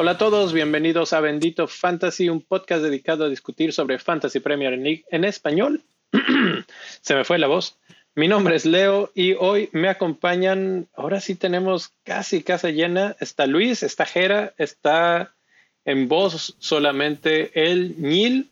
[0.00, 4.78] Hola a todos, bienvenidos a Bendito Fantasy, un podcast dedicado a discutir sobre Fantasy Premier
[4.78, 5.82] League en español.
[7.00, 7.80] Se me fue la voz.
[8.14, 13.16] Mi nombre es Leo y hoy me acompañan, ahora sí tenemos casi casa llena.
[13.18, 15.34] Está Luis, está Jera, está
[15.84, 18.50] en voz solamente el Nil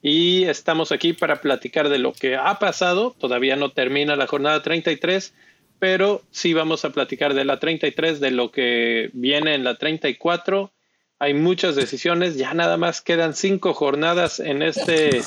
[0.00, 3.16] y estamos aquí para platicar de lo que ha pasado.
[3.18, 5.34] Todavía no termina la jornada 33,
[5.80, 10.70] pero sí vamos a platicar de la 33, de lo que viene en la 34
[11.18, 15.22] hay muchas decisiones, ya nada más quedan cinco jornadas en este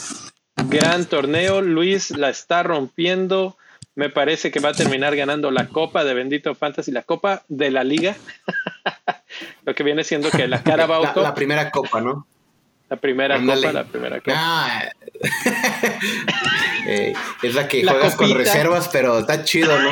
[0.69, 1.61] gran torneo.
[1.61, 3.57] Luis la está rompiendo.
[3.95, 7.71] Me parece que va a terminar ganando la Copa de Bendito Fantasy, la Copa de
[7.71, 8.15] la Liga.
[9.65, 12.27] Lo que viene siendo que la Carabao la, la primera Copa, ¿no?
[12.89, 14.35] La primera Copa, la primera Copa.
[14.35, 14.89] Ah.
[16.89, 17.11] Eh,
[17.43, 19.91] es la que juegas con reservas, pero está chido, ¿no?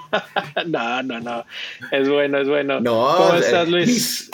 [0.66, 1.44] no, no, no.
[1.90, 2.80] Es bueno, es bueno.
[2.80, 4.30] No, ¿Cómo estás, Luis?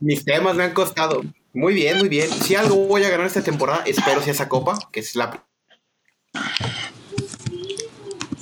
[0.00, 1.22] Mis temas me han costado.
[1.52, 2.30] Muy bien, muy bien.
[2.30, 5.44] Si algo voy a ganar esta temporada, espero sea esa copa, que es la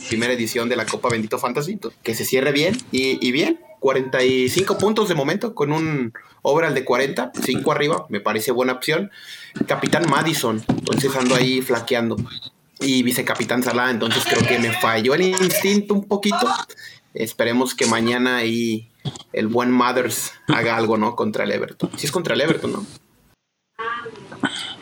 [0.08, 3.60] primera edición de la Copa Bendito Fantasy, que se cierre bien y, bien.
[3.80, 9.10] 45 puntos de momento con un overall de 40, 5 arriba, me parece buena opción.
[9.66, 12.16] Capitán Madison, entonces ando ahí flaqueando.
[12.80, 16.48] Y vicecapitán Salah, entonces creo que me falló el instinto un poquito.
[17.14, 18.90] Esperemos que mañana ahí
[19.32, 21.16] el buen Mothers haga algo, ¿no?
[21.16, 21.90] Contra el Everton.
[21.96, 22.86] Si es contra el Everton, ¿no?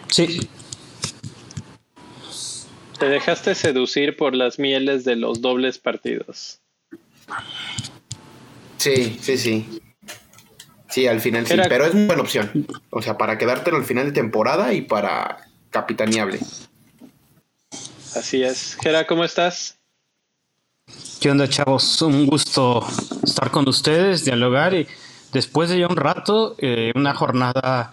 [0.08, 0.48] Sí.
[2.98, 6.60] Te dejaste seducir por las mieles de los dobles partidos.
[8.76, 9.80] Sí, sí, sí.
[10.88, 12.66] Sí, al final sí, pero es una buena opción.
[12.90, 16.38] O sea, para quedártelo al final de temporada y para capitaneable.
[18.14, 18.76] Así es.
[18.80, 19.78] Gera, ¿cómo estás?
[21.24, 22.02] ¿Qué onda, chavos?
[22.02, 22.86] Un gusto
[23.22, 24.86] estar con ustedes, dialogar y
[25.32, 27.90] después de ya un rato, eh, una jornada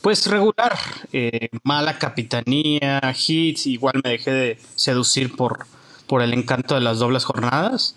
[0.00, 0.76] pues regular,
[1.12, 5.66] eh, mala capitanía, hits, igual me dejé de seducir por,
[6.08, 7.94] por el encanto de las dobles jornadas.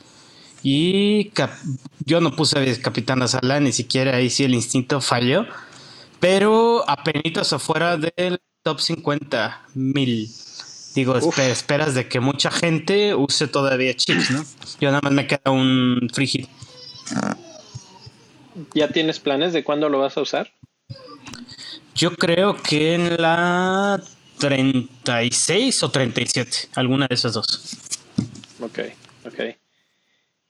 [0.61, 1.31] Y
[2.05, 5.47] yo no puse a capitán a Sala, ni siquiera ahí sí el instinto falló,
[6.19, 10.29] pero apenas afuera del top 50 mil.
[10.95, 14.45] Digo, esperas de que mucha gente use todavía chips, ¿no?
[14.79, 16.47] Yo nada más me queda un free
[18.73, 20.53] ¿Ya tienes planes de cuándo lo vas a usar?
[21.93, 24.01] Yo creo que en la
[24.39, 27.77] 36 o 37, alguna de esas dos.
[28.61, 28.79] Ok,
[29.25, 29.39] ok.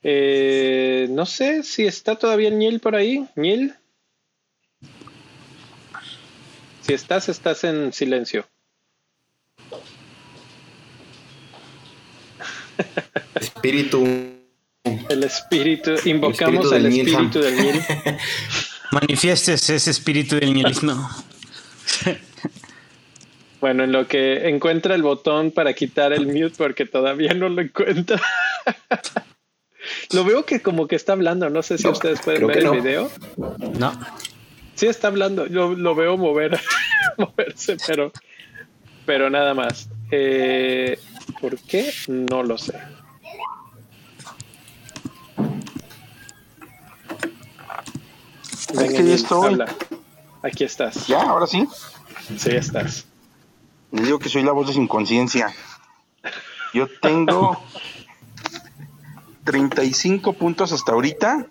[0.04, 3.28] Eh, no sé si está todavía Niel por ahí.
[3.36, 3.74] Niel.
[6.82, 8.46] Si estás, estás en silencio.
[13.40, 14.06] Espíritu.
[15.10, 17.82] El espíritu, invocamos el espíritu, del, miel.
[18.92, 21.10] Manifiestes ese espíritu del nihilismo.
[23.62, 27.62] bueno, en lo que encuentra el botón para quitar el mute, porque todavía no lo
[27.62, 28.22] encuentra.
[30.12, 33.12] lo veo que como que está hablando, no sé si ustedes pueden ver el video.
[33.80, 34.00] No.
[34.76, 36.60] Sí está hablando, yo lo veo mover,
[37.18, 38.12] moverse, pero,
[39.06, 39.90] pero nada más.
[40.12, 41.00] Eh,
[41.40, 41.92] ¿Por qué?
[42.08, 42.80] No lo sé.
[48.84, 49.60] es que ya estoy.
[50.42, 51.08] Aquí estás.
[51.08, 51.22] ¿Ya?
[51.22, 51.68] ¿Ahora sí?
[52.38, 53.06] Sí, estás.
[53.92, 55.54] Les digo que soy la voz de su inconsciencia.
[56.74, 57.62] Yo tengo
[59.46, 61.48] 35 puntos hasta ahorita.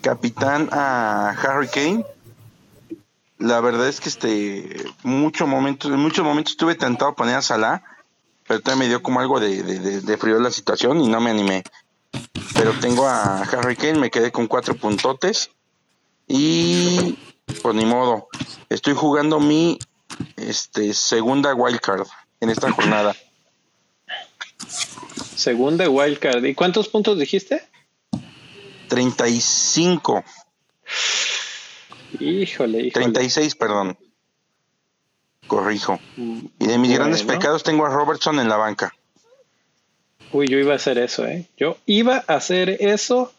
[0.00, 2.04] Capitán a Harry Kane.
[3.38, 7.42] La verdad es que este mucho momentos, en muchos momentos estuve tentado a poner a
[7.42, 7.82] Salah,
[8.48, 11.30] pero también me dio como algo de, de, de frío la situación y no me
[11.30, 11.62] animé.
[12.54, 15.50] Pero tengo a Harry Kane, me quedé con cuatro puntotes.
[16.26, 17.16] Y
[17.62, 18.28] pues ni modo.
[18.68, 19.78] Estoy jugando mi
[20.36, 22.06] este segunda wildcard
[22.40, 23.14] en esta jornada.
[25.36, 26.44] Segunda wildcard.
[26.44, 27.62] ¿Y cuántos puntos dijiste?
[28.88, 30.24] 35.
[32.20, 32.90] Híjole, híjole.
[32.90, 33.98] 36, perdón.
[35.48, 35.98] Corrijo.
[36.16, 38.94] Y de mis grandes pecados tengo a Robertson en la banca.
[40.30, 41.46] Uy, yo iba a hacer eso, ¿eh?
[41.56, 43.32] Yo iba a hacer eso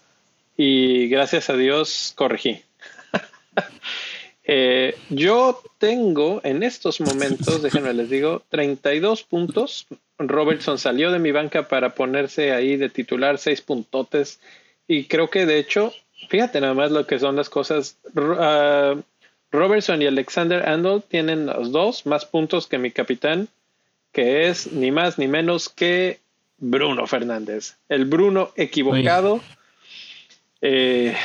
[0.58, 2.62] y gracias a Dios corregí.
[4.52, 9.86] Eh, yo tengo en estos momentos, déjenme les digo, 32 puntos.
[10.18, 14.40] Robertson salió de mi banca para ponerse ahí de titular, seis puntotes.
[14.88, 15.94] Y creo que de hecho,
[16.30, 17.98] fíjate nada más lo que son las cosas.
[18.16, 18.96] Ah,
[19.52, 23.48] Robertson y Alexander Andel tienen los dos más puntos que mi capitán,
[24.12, 26.20] que es ni más ni menos que
[26.58, 27.78] Bruno Fernández.
[27.88, 29.42] El Bruno equivocado.
[30.62, 31.16] Eh,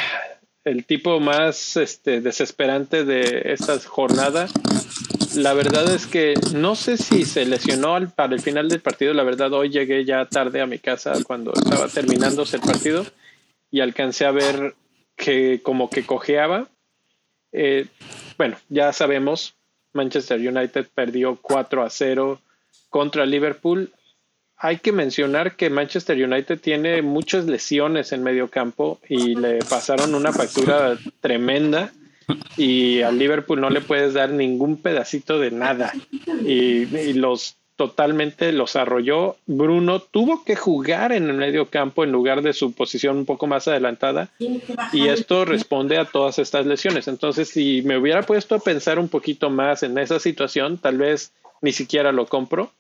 [0.65, 4.49] el tipo más este, desesperante de esta jornada.
[5.37, 9.13] La verdad es que no sé si se lesionó para el final del partido.
[9.13, 13.05] La verdad, hoy llegué ya tarde a mi casa cuando estaba terminándose el partido
[13.71, 14.75] y alcancé a ver
[15.17, 16.69] que como que cojeaba.
[17.55, 17.87] Eh,
[18.37, 19.55] bueno, ya sabemos,
[19.93, 22.41] Manchester United perdió 4 a 0
[22.91, 23.93] contra Liverpool.
[24.57, 30.15] Hay que mencionar que Manchester United tiene muchas lesiones en medio campo y le pasaron
[30.15, 31.93] una factura tremenda
[32.57, 35.93] y al Liverpool no le puedes dar ningún pedacito de nada
[36.45, 39.37] y, los totalmente los arrolló.
[39.47, 43.47] Bruno tuvo que jugar en el medio campo en lugar de su posición un poco
[43.47, 44.31] más adelantada
[44.93, 47.09] y esto responde a todas estas lesiones.
[47.09, 51.33] Entonces, si me hubiera puesto a pensar un poquito más en esa situación, tal vez
[51.61, 52.71] ni siquiera lo compro.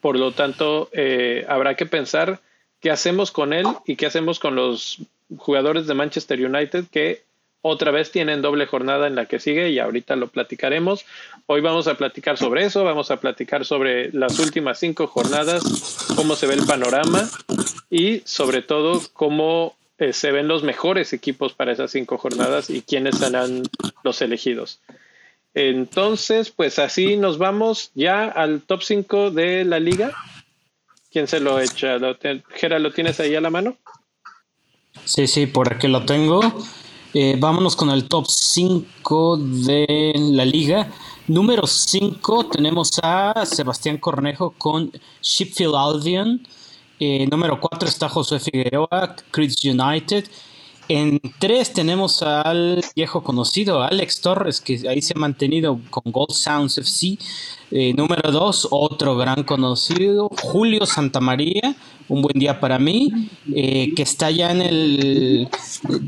[0.00, 2.40] Por lo tanto, eh, habrá que pensar
[2.80, 4.98] qué hacemos con él y qué hacemos con los
[5.36, 7.22] jugadores de Manchester United que
[7.62, 11.04] otra vez tienen doble jornada en la que sigue y ahorita lo platicaremos.
[11.46, 15.62] Hoy vamos a platicar sobre eso, vamos a platicar sobre las últimas cinco jornadas,
[16.16, 17.28] cómo se ve el panorama
[17.90, 22.82] y sobre todo cómo eh, se ven los mejores equipos para esas cinco jornadas y
[22.82, 23.62] quiénes serán
[24.02, 24.80] los elegidos.
[25.52, 30.12] Entonces, pues así nos vamos ya al top 5 de la liga.
[31.10, 31.98] ¿Quién se lo echa?
[32.50, 33.76] Gera, ¿lo tienes ahí a la mano?
[35.04, 36.40] Sí, sí, por aquí lo tengo.
[37.12, 40.88] Eh, vámonos con el top 5 de la liga.
[41.26, 46.46] Número 5 tenemos a Sebastián Cornejo con Sheffield Albion.
[47.00, 50.28] Eh, número 4 está José Figueroa, Chris United.
[50.92, 56.32] En 3 tenemos al viejo conocido, Alex Torres, que ahí se ha mantenido con Gold
[56.32, 57.16] Sounds FC.
[57.70, 61.76] Eh, número 2, otro gran conocido, Julio Santamaría
[62.10, 65.48] un buen día para mí, eh, que está ya en el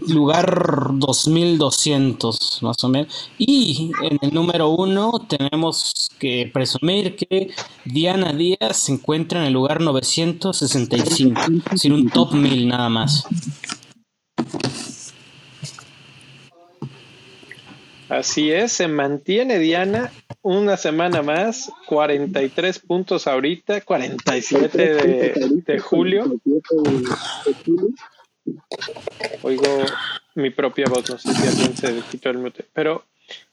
[0.08, 3.30] lugar 2200 más o menos.
[3.38, 7.50] Y en el número uno tenemos que presumir que
[7.84, 11.40] Diana Díaz se encuentra en el lugar 965,
[11.76, 13.24] sin un top 1000 nada más.
[18.12, 20.12] Así es, se mantiene Diana
[20.42, 26.30] una semana más, 43 puntos ahorita, 47 de, de julio.
[29.42, 29.86] Oigo
[30.34, 33.04] mi propia voz, no sé si alguien se quitó el mute, pero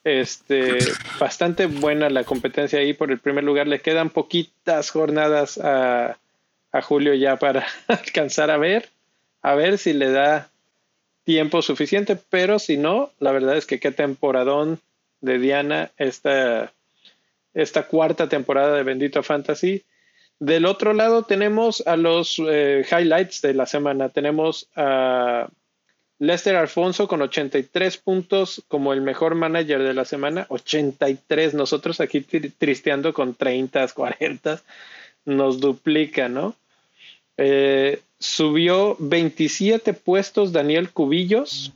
[0.04, 0.80] este
[1.20, 3.66] bastante buena la competencia ahí por el primer lugar.
[3.68, 6.18] Le quedan poquitas jornadas a,
[6.74, 8.90] a Julio ya para alcanzar a ver,
[9.42, 10.50] a ver si le da
[11.30, 14.80] tiempo suficiente, pero si no, la verdad es que qué temporadón
[15.22, 16.74] de Diana esta,
[17.54, 19.84] esta cuarta temporada de Bendito Fantasy.
[20.40, 24.10] Del otro lado tenemos a los eh, highlights de la semana.
[24.10, 25.50] Tenemos a
[26.18, 30.48] Lester Alfonso con 83 puntos como el mejor manager de la semana.
[30.50, 31.54] 83.
[31.54, 34.62] Nosotros aquí tristeando con 30, 40.
[35.26, 36.56] Nos duplica, ¿no?
[37.38, 41.74] Eh, subió 27 puestos Daniel Cubillos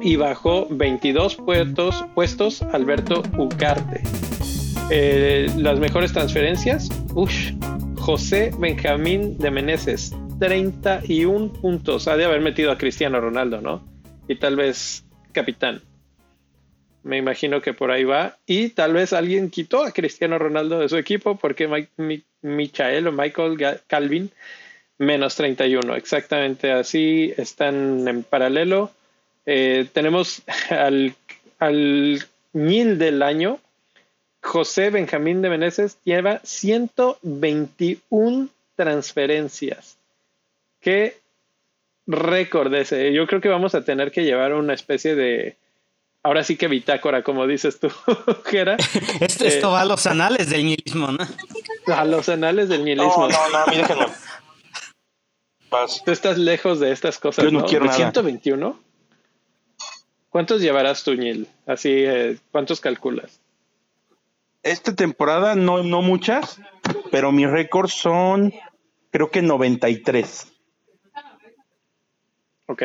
[0.00, 4.02] y bajó 22 puestos, puestos Alberto Ucarte.
[4.90, 7.52] Eh, las mejores transferencias, ush,
[7.96, 12.08] José Benjamín de Meneses, 31 puntos.
[12.08, 13.86] Ha de haber metido a Cristiano Ronaldo, ¿no?
[14.28, 15.82] Y tal vez capitán.
[17.02, 18.38] Me imagino que por ahí va.
[18.46, 21.68] Y tal vez alguien quitó a Cristiano Ronaldo de su equipo porque
[22.42, 24.30] Michael o Michael Calvin
[24.98, 25.94] menos 31.
[25.94, 28.90] Exactamente así están en paralelo.
[29.46, 31.14] Eh, tenemos al,
[31.58, 33.58] al mil del año.
[34.42, 39.96] José Benjamín de Meneses lleva 121 transferencias.
[40.80, 41.18] Qué
[42.06, 43.12] récord ese.
[43.12, 45.56] Yo creo que vamos a tener que llevar una especie de.
[46.22, 47.90] Ahora sí que bitácora, como dices tú,
[48.44, 48.76] Gera.
[49.20, 51.24] esto, esto va a los anales del nihilismo, ¿no?
[51.94, 53.28] A los anales del nihilismo.
[53.28, 54.06] No, no, no,
[55.70, 56.04] déjenme.
[56.04, 57.44] Tú estás lejos de estas cosas.
[57.44, 57.96] Yo no, quiero nada.
[57.96, 58.78] 121.
[60.30, 61.48] ¿Cuántos llevarás tú, Nil?
[61.66, 63.40] Así, eh, ¿cuántos calculas?
[64.62, 66.60] Esta temporada no, no muchas,
[67.10, 68.52] pero mis récords son,
[69.10, 70.52] creo que 93.
[72.66, 72.82] Ok.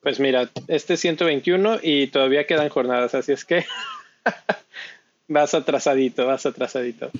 [0.00, 3.66] Pues mira, este es 121 y todavía quedan jornadas, así es que
[5.28, 7.10] vas atrasadito, vas atrasadito.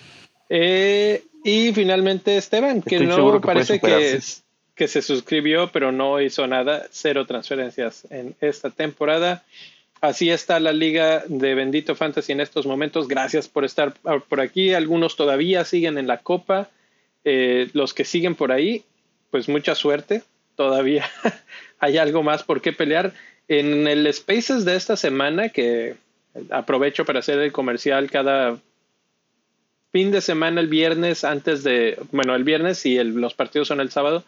[0.49, 4.21] Eh, y finalmente Esteban, que no parece que,
[4.75, 9.45] que se suscribió, pero no hizo nada, cero transferencias en esta temporada.
[10.01, 13.07] Así está la liga de Bendito Fantasy en estos momentos.
[13.07, 13.93] Gracias por estar
[14.29, 14.73] por aquí.
[14.73, 16.71] Algunos todavía siguen en la copa.
[17.25, 18.85] Eh, los que siguen por ahí,
[19.31, 20.23] pues mucha suerte.
[20.57, 21.05] todavía
[21.79, 23.13] hay algo más por qué pelear.
[23.49, 25.97] En el Spaces de esta semana, que
[26.51, 28.59] aprovecho para hacer el comercial cada
[29.93, 33.91] fin de semana, el viernes, antes de, bueno, el viernes y los partidos son el
[33.91, 34.25] sábado,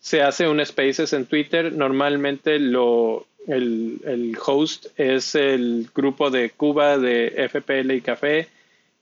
[0.00, 1.72] se hace un Spaces en Twitter.
[1.72, 8.48] Normalmente lo, el, el, host es el grupo de Cuba de FPL y Café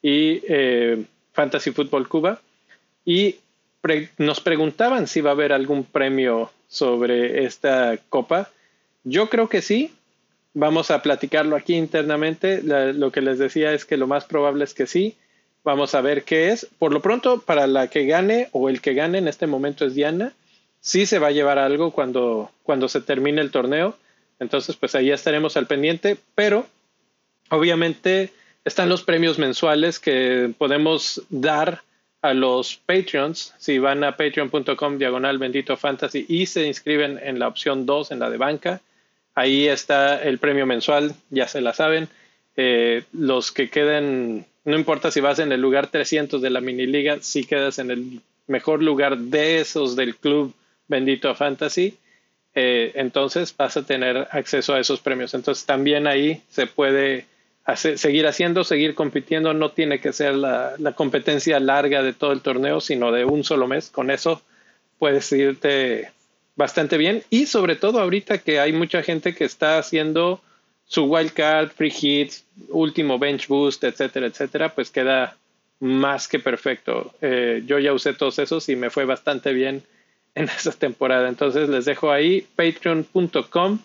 [0.02, 2.40] y eh, Fantasy Football Cuba.
[3.04, 3.36] Y
[4.18, 8.50] nos preguntaban si va a haber algún premio sobre esta copa.
[9.04, 9.92] Yo creo que sí.
[10.54, 12.62] Vamos a platicarlo aquí internamente.
[12.62, 15.16] lo que les decía es que lo más probable es que sí.
[15.64, 16.66] Vamos a ver qué es.
[16.78, 19.94] Por lo pronto, para la que gane o el que gane en este momento es
[19.94, 20.32] Diana.
[20.80, 23.96] Sí se va a llevar algo cuando, cuando se termine el torneo.
[24.38, 26.18] Entonces, pues ahí estaremos al pendiente.
[26.34, 26.66] Pero,
[27.48, 28.30] obviamente,
[28.64, 31.82] están los premios mensuales que podemos dar
[32.20, 33.54] a los Patreons.
[33.56, 38.18] Si van a patreon.com diagonal bendito fantasy y se inscriben en la opción 2, en
[38.18, 38.80] la de banca,
[39.34, 42.08] ahí está el premio mensual, ya se la saben.
[42.56, 46.86] Eh, los que queden no importa si vas en el lugar 300 de la mini
[46.86, 50.54] liga, si quedas en el mejor lugar de esos del club
[50.88, 51.96] Bendito Fantasy,
[52.54, 55.34] eh, entonces vas a tener acceso a esos premios.
[55.34, 57.26] Entonces también ahí se puede
[57.74, 59.52] seguir haciendo, seguir compitiendo.
[59.54, 63.44] No tiene que ser la, la, competencia larga de todo el torneo, sino de un
[63.44, 63.90] solo mes.
[63.90, 64.42] Con eso
[64.98, 66.10] puedes irte
[66.56, 67.22] bastante bien.
[67.28, 70.40] Y sobre todo ahorita que hay mucha gente que está haciendo
[70.86, 75.36] su wildcard, free hits, último bench boost, etcétera, etcétera, pues queda
[75.80, 77.14] más que perfecto.
[77.20, 79.82] Eh, yo ya usé todos esos y me fue bastante bien
[80.34, 81.28] en esa temporada.
[81.28, 83.78] Entonces les dejo ahí patreon.com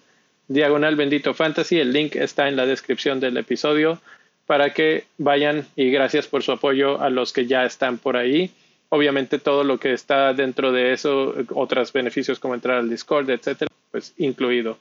[0.47, 1.79] diagonal bendito fantasy.
[1.79, 4.01] El link está en la descripción del episodio
[4.45, 8.51] para que vayan y gracias por su apoyo a los que ya están por ahí.
[8.89, 13.69] Obviamente todo lo que está dentro de eso, otros beneficios como entrar al Discord, etcétera,
[13.91, 14.79] pues incluido.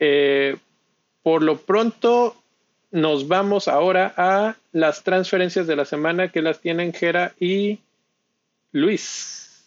[0.00, 0.56] Eh,
[1.26, 2.36] por lo pronto,
[2.92, 7.80] nos vamos ahora a las transferencias de la semana que las tienen Jera y
[8.70, 9.64] Luis.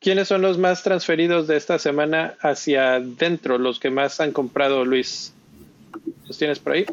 [0.00, 4.86] ¿Quiénes son los más transferidos de esta semana hacia dentro, los que más han comprado,
[4.86, 5.34] Luis?
[6.26, 6.86] ¿Los tienes por ahí?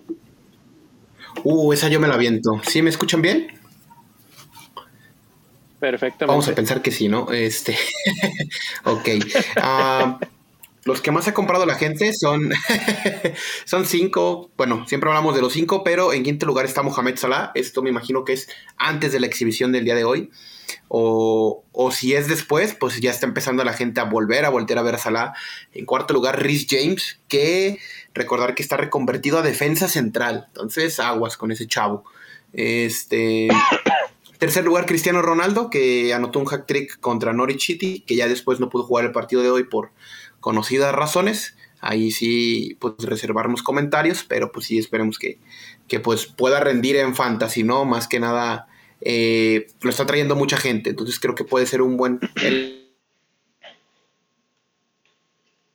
[1.46, 2.60] Uh, esa yo me la viento.
[2.68, 3.48] ¿Sí me escuchan bien?
[5.80, 6.26] Perfectamente.
[6.26, 7.32] Vamos a pensar que sí, ¿no?
[7.32, 7.78] Este.
[8.84, 9.08] ok.
[9.56, 10.26] Uh,
[10.86, 12.52] los que más ha comprado la gente son,
[13.66, 14.52] son cinco.
[14.58, 17.52] Bueno, siempre hablamos de los cinco, pero en quinto lugar está Mohamed Salah.
[17.56, 20.30] Esto me imagino que es antes de la exhibición del día de hoy.
[20.90, 24.80] O, o, si es después, pues ya está empezando la gente a volver, a voltear
[24.80, 25.34] a ver a Salah.
[25.74, 27.80] En cuarto lugar, Rhys James, que
[28.14, 30.46] recordar que está reconvertido a defensa central.
[30.48, 32.04] Entonces, aguas con ese chavo.
[32.52, 33.48] Este.
[34.44, 38.60] Tercer lugar, Cristiano Ronaldo, que anotó un hack trick contra Norwich City, que ya después
[38.60, 39.92] no pudo jugar el partido de hoy por
[40.44, 41.56] conocidas razones.
[41.80, 45.40] Ahí sí, pues reservarnos comentarios, pero pues sí esperemos que,
[45.88, 47.86] que pues pueda rendir en fantasy, ¿no?
[47.86, 48.68] Más que nada,
[49.02, 52.20] eh, lo está trayendo mucha gente, entonces creo que puede ser un buen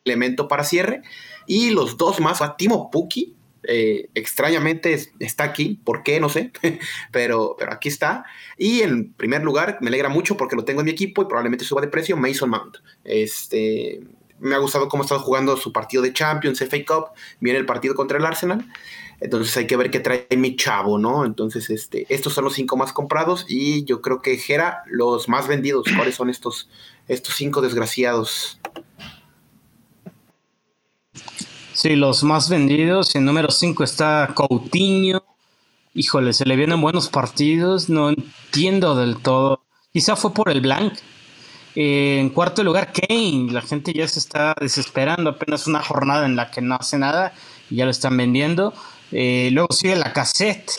[0.05, 1.03] elemento para cierre.
[1.47, 6.21] Y los dos más, a Timo Puki, eh, extrañamente está aquí, ¿por qué?
[6.21, 6.53] No sé,
[7.13, 8.25] pero, pero aquí está.
[8.57, 11.65] Y en primer lugar, me alegra mucho porque lo tengo en mi equipo y probablemente
[11.65, 12.77] suba de precio, Mason Mount.
[13.05, 14.01] Este,
[14.41, 17.07] me ha gustado cómo ha estado jugando su partido de Champions, FA Cup,
[17.41, 18.67] viene el partido contra el Arsenal.
[19.21, 21.25] Entonces hay que ver qué trae mi chavo, ¿no?
[21.25, 25.49] Entonces, este, estos son los cinco más comprados y yo creo que Jera, los más
[25.49, 25.87] vendidos.
[25.97, 26.69] ¿Cuáles son estos,
[27.09, 28.61] estos cinco desgraciados?
[31.73, 33.15] Sí, los más vendidos.
[33.17, 35.25] En número cinco está Coutinho.
[35.95, 37.89] Híjole, se le vienen buenos partidos.
[37.89, 39.65] No entiendo del todo.
[39.93, 40.61] Quizá fue por el
[41.79, 43.53] blank en cuarto lugar, Kane.
[43.53, 45.31] La gente ya se está desesperando.
[45.31, 47.33] Apenas una jornada en la que no hace nada
[47.71, 48.75] y ya lo están vendiendo.
[49.13, 50.71] Eh, luego sigue la cassette.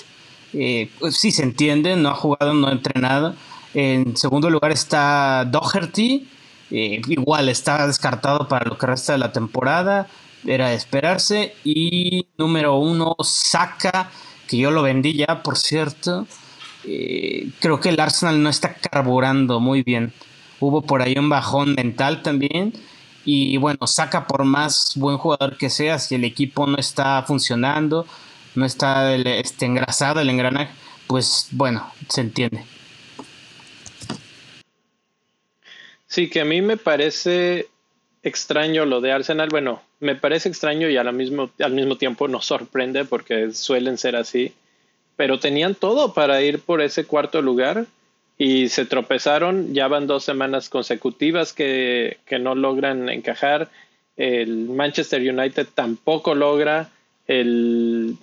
[0.52, 3.36] Eh, pues sí se entiende, no ha jugado, no ha entrenado.
[3.74, 6.28] En segundo lugar está Doherty.
[6.72, 10.08] Eh, igual está descartado para lo que resta de la temporada.
[10.46, 11.56] Era de esperarse.
[11.64, 14.12] Y número uno, Saka,
[14.48, 16.28] que yo lo vendí ya, por cierto.
[17.60, 20.12] creo que el Arsenal no está carburando muy bien
[20.60, 22.74] hubo por ahí un bajón mental también.
[23.26, 28.08] Y bueno, saca por más buen jugador que sea, si el equipo no está funcionando,
[28.56, 30.72] no está este, engrasado el engranaje,
[31.08, 32.64] pues bueno, se entiende.
[36.08, 37.68] Sí, que a mí me parece
[38.24, 39.50] extraño lo de Arsenal.
[39.50, 44.16] Bueno, me parece extraño y al mismo, al mismo tiempo nos sorprende porque suelen ser
[44.16, 44.54] así.
[45.16, 47.86] Pero tenían todo para ir por ese cuarto lugar
[48.40, 49.76] y se tropezaron.
[49.76, 53.70] Ya van dos semanas consecutivas que, no logran encajar.
[54.18, 56.90] El Manchester United tampoco logra.
[57.28, 58.16] El,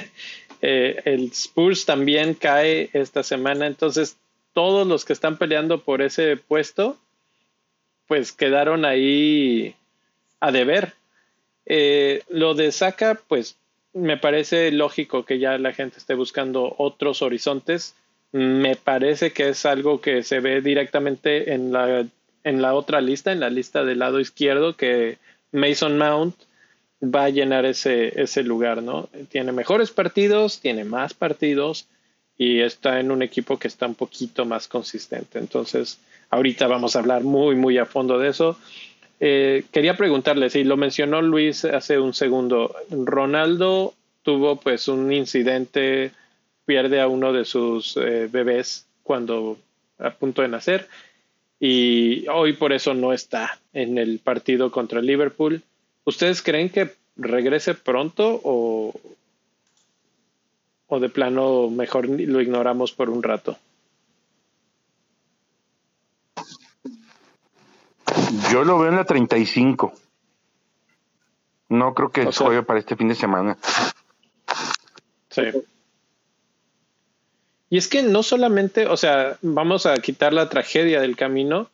[0.62, 3.66] eh, el Spurs también cae esta semana.
[3.66, 4.18] Entonces,
[4.52, 6.98] todos los que están peleando por ese puesto,
[8.06, 9.74] pues quedaron ahí
[10.38, 10.92] a deber.
[11.64, 13.56] Eh, lo de Saka, pues
[13.94, 17.94] me parece lógico que ya la gente esté buscando otros horizontes
[18.32, 22.06] me parece que es algo que se ve directamente en la,
[22.44, 25.18] en la otra lista, en la lista del lado izquierdo, que
[25.52, 26.34] Mason Mount
[27.02, 29.08] va a llenar ese, ese lugar, ¿no?
[29.28, 31.88] Tiene mejores partidos, tiene más partidos
[32.38, 35.38] y está en un equipo que está un poquito más consistente.
[35.38, 35.98] Entonces,
[36.30, 38.58] ahorita vamos a hablar muy, muy a fondo de eso.
[39.20, 46.12] Eh, quería preguntarle, si lo mencionó Luis hace un segundo, Ronaldo tuvo pues un incidente
[46.64, 49.58] pierde a uno de sus eh, bebés cuando
[49.98, 50.88] a punto de nacer
[51.64, 55.62] y hoy por eso no está en el partido contra Liverpool.
[56.04, 58.92] ¿Ustedes creen que regrese pronto o,
[60.88, 63.56] o de plano mejor lo ignoramos por un rato?
[68.50, 69.92] Yo lo veo en la 35.
[71.68, 73.56] No creo que juegue para este fin de semana.
[75.30, 75.42] Sí.
[77.72, 81.70] Y es que no solamente, o sea, vamos a quitar la tragedia del camino,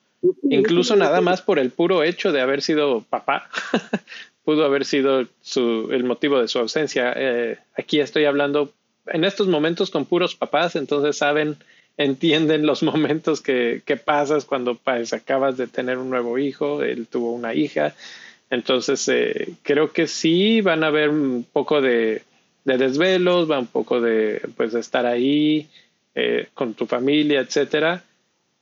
[0.49, 3.50] incluso nada más por el puro hecho de haber sido papá,
[4.45, 7.12] pudo haber sido su, el motivo de su ausencia.
[7.17, 8.73] Eh, aquí estoy hablando
[9.09, 11.57] en estos momentos con puros papás, entonces saben,
[11.97, 17.09] entienden los momentos que, que pasas cuando pues, acabas de tener un nuevo hijo, él
[17.09, 17.97] tuvo una hija,
[18.50, 22.23] entonces eh, creo que sí van a haber un poco de,
[22.64, 25.69] de desvelos, va un poco de pues estar ahí,
[26.20, 28.02] eh, con tu familia, etcétera.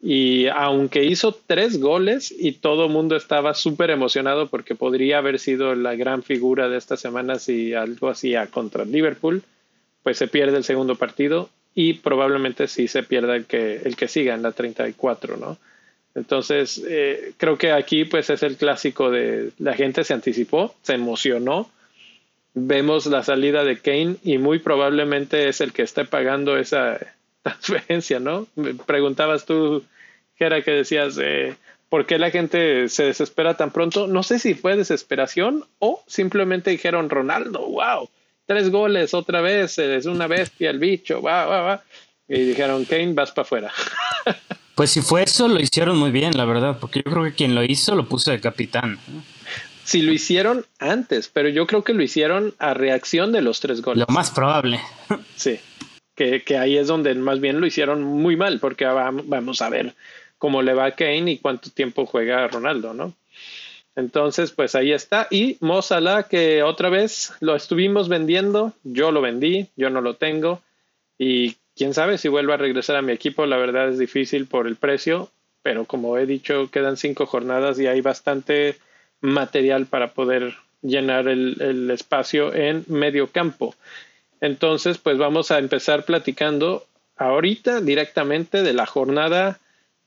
[0.02, 5.38] Y aunque hizo tres goles y todo el mundo estaba súper emocionado porque podría haber
[5.38, 9.42] sido la gran figura de esta semana si algo hacía contra Liverpool,
[10.02, 14.08] pues se pierde el segundo partido y probablemente sí se pierda el que, el que
[14.08, 15.56] siga en la 34, ¿no?
[16.14, 20.92] Entonces, eh, creo que aquí pues es el clásico de la gente se anticipó, se
[20.92, 21.70] emocionó,
[22.52, 26.98] vemos la salida de Kane y muy probablemente es el que esté pagando esa,
[27.46, 28.46] transferencia, ¿no?
[28.56, 29.84] Me preguntabas tú,
[30.36, 31.56] Gera, que decías, eh,
[31.88, 34.06] ¿por qué la gente se desespera tan pronto?
[34.06, 38.08] No sé si fue desesperación o simplemente dijeron, Ronaldo, wow,
[38.46, 41.78] tres goles otra vez, es una bestia el bicho, wow, wow, wow.
[42.28, 43.72] Y dijeron, Kane, vas para afuera.
[44.76, 47.54] Pues si fue eso, lo hicieron muy bien, la verdad, porque yo creo que quien
[47.54, 48.98] lo hizo lo puso de capitán.
[49.84, 53.80] Si lo hicieron antes, pero yo creo que lo hicieron a reacción de los tres
[53.80, 54.04] goles.
[54.06, 54.78] Lo más probable.
[55.34, 55.60] Sí
[56.16, 59.94] que, ahí es donde más bien lo hicieron muy mal, porque vamos a ver
[60.38, 63.14] cómo le va a Kane y cuánto tiempo juega Ronaldo, ¿no?
[63.94, 65.26] Entonces, pues ahí está.
[65.30, 65.80] Y Mo
[66.28, 70.60] que otra vez lo estuvimos vendiendo, yo lo vendí, yo no lo tengo.
[71.18, 74.66] Y quién sabe si vuelvo a regresar a mi equipo, la verdad es difícil por
[74.66, 75.30] el precio,
[75.62, 78.76] pero como he dicho, quedan cinco jornadas y hay bastante
[79.22, 83.74] material para poder llenar el, el espacio en medio campo.
[84.46, 89.58] Entonces, pues vamos a empezar platicando ahorita directamente de la jornada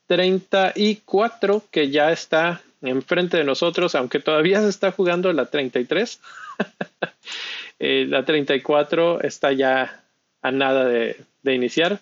[0.07, 6.21] 34 que ya está enfrente de nosotros, aunque todavía se está jugando la 33.
[7.79, 10.03] eh, la 34 está ya
[10.41, 11.99] a nada de, de iniciar.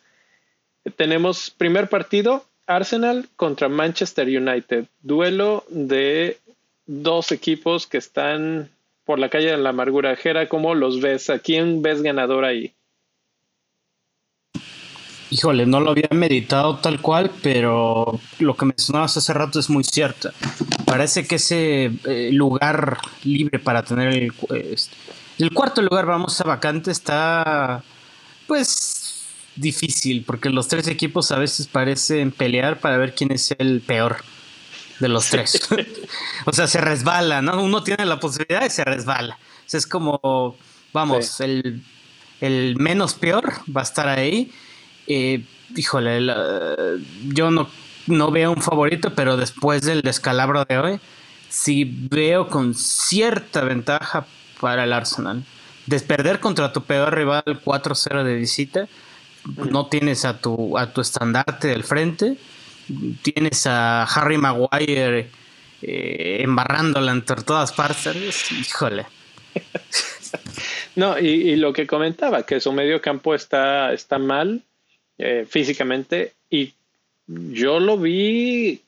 [0.96, 6.38] Tenemos primer partido, Arsenal contra Manchester United, duelo de
[6.86, 8.70] dos equipos que están
[9.08, 10.16] por la calle de la amargura.
[10.18, 11.30] Jera, ¿cómo los ves?
[11.30, 12.76] ¿A quién ves ganador ahí?
[15.30, 19.86] Híjole, no lo había meditado tal cual, pero lo que mencionabas hace rato es muy
[19.86, 20.30] cierto.
[20.86, 24.96] Parece que ese eh, lugar libre para tener este,
[25.40, 27.84] el cuarto lugar, vamos a vacante, está
[28.46, 33.82] pues difícil, porque los tres equipos a veces parecen pelear para ver quién es el
[33.82, 34.18] peor
[35.00, 35.68] de los tres.
[36.46, 37.62] o sea, se resbala, ¿no?
[37.62, 39.36] Uno tiene la posibilidad y se resbala.
[39.36, 40.56] O sea, es como,
[40.94, 41.84] vamos, el,
[42.78, 44.52] menos peor va a estar ahí.
[45.08, 46.26] Eh, híjole,
[47.26, 47.70] yo no,
[48.08, 51.00] no veo un favorito, pero después del descalabro de hoy,
[51.50, 54.26] sí veo con cierta ventaja
[54.60, 55.44] para el Arsenal.
[55.86, 58.88] Desperder contra tu peor rival 4-0 de visita,
[59.72, 62.38] no tienes a tu, a tu estandarte del frente
[63.22, 65.30] tienes a Harry Maguire
[65.82, 69.06] eh, embarrándola entre todas partes, híjole.
[70.96, 74.64] No, y, lo que comentaba, que su medio campo está, está mal
[75.20, 76.74] eh, físicamente y
[77.28, 78.82] yo lo vi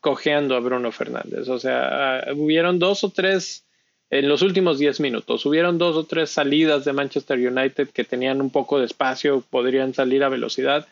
[0.00, 1.48] cojeando a Bruno Fernández.
[1.48, 3.64] O sea, hubieron dos o tres,
[4.10, 8.42] en los últimos diez minutos, hubieron dos o tres salidas de Manchester United que tenían
[8.42, 10.86] un poco de espacio, podrían salir a velocidad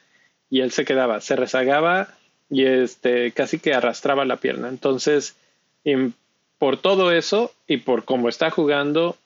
[0.48, 2.14] y él se quedaba, se rezagaba
[2.52, 4.68] y este, casi que arrastraba la pierna.
[4.68, 5.36] Entonces,
[6.58, 9.16] por todo eso y por cómo está jugando,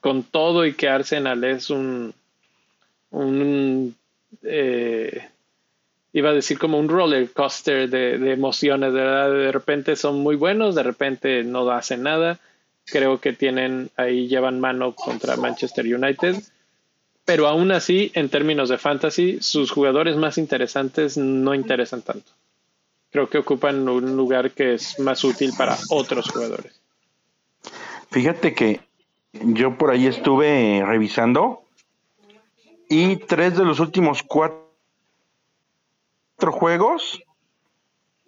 [0.00, 2.14] con todo y que Arsenal es un,
[4.42, 5.28] eh,
[6.12, 9.30] iba a decir como un roller coaster de, emociones, ¿verdad?
[9.30, 12.40] De repente son muy buenos, de repente no hacen nada.
[12.86, 16.34] Creo que tienen ahí llevan mano contra Manchester United.
[17.24, 22.32] Pero aún así, en términos de fantasy, sus jugadores más interesantes no interesan tanto.
[23.10, 26.80] Creo que ocupan un lugar que es más útil para otros jugadores.
[28.10, 28.80] Fíjate que
[29.32, 31.62] yo por ahí estuve revisando
[32.88, 34.66] y tres de los últimos cuatro
[36.40, 37.22] juegos,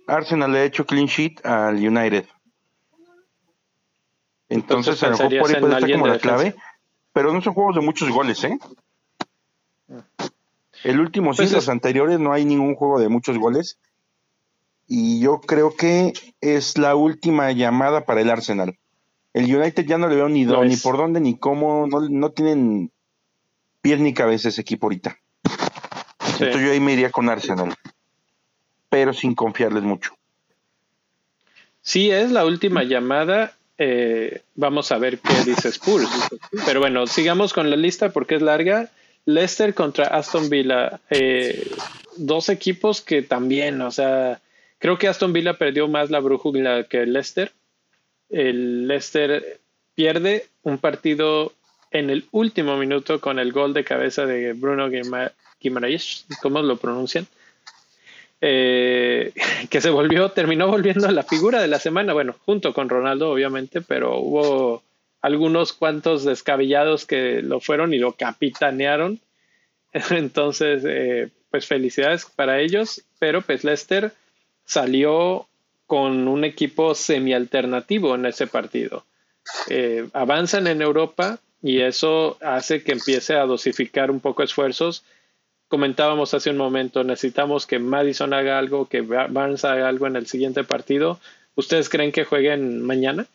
[0.07, 2.27] Arsenal le ha hecho clean sheet al United.
[4.49, 6.57] Entonces, a lo mejor por ahí puede estar como la clave,
[7.13, 8.59] pero no son juegos de muchos goles, ¿eh?
[10.83, 13.79] El último sí, pues los anteriores no hay ningún juego de muchos goles.
[14.91, 18.77] Y yo creo que es la última llamada para el Arsenal.
[19.33, 22.91] El United ya no le veo ni, ni por dónde ni cómo, no, no tienen
[23.81, 25.17] pies ni cabeza ese equipo ahorita.
[26.33, 27.75] Entonces yo ahí me iría con Arsenal
[28.91, 30.13] pero sin confiarles mucho.
[31.81, 33.57] Sí, es la última llamada.
[33.79, 36.11] Eh, vamos a ver qué dice Spurs.
[36.67, 38.91] Pero bueno, sigamos con la lista porque es larga.
[39.25, 41.01] Leicester contra Aston Villa.
[41.09, 41.71] Eh,
[42.17, 44.41] dos equipos que también, o sea,
[44.81, 47.53] creo que Aston Villa perdió más la brújula que el Leicester.
[48.29, 49.61] El Leicester
[49.95, 51.53] pierde un partido
[51.93, 57.27] en el último minuto con el gol de cabeza de Bruno Guimaraes, ¿cómo lo pronuncian?
[58.41, 59.33] Eh,
[59.71, 63.81] que se volvió, terminó volviendo la figura de la semana, bueno, junto con Ronaldo, obviamente,
[63.83, 64.83] pero hubo
[65.21, 69.21] algunos cuantos descabellados que lo fueron y lo capitanearon.
[70.11, 74.13] Entonces, eh, pues felicidades para ellos, pero pues Leicester
[74.71, 75.49] salió
[75.87, 79.05] con un equipo semi-alternativo en ese partido.
[79.69, 85.05] Eh, avanzan en Europa y eso hace que empiece a dosificar un poco esfuerzos
[85.71, 90.27] comentábamos hace un momento, necesitamos que Madison haga algo, que Barnes haga algo en el
[90.27, 91.21] siguiente partido.
[91.55, 93.27] ¿Ustedes creen que jueguen mañana?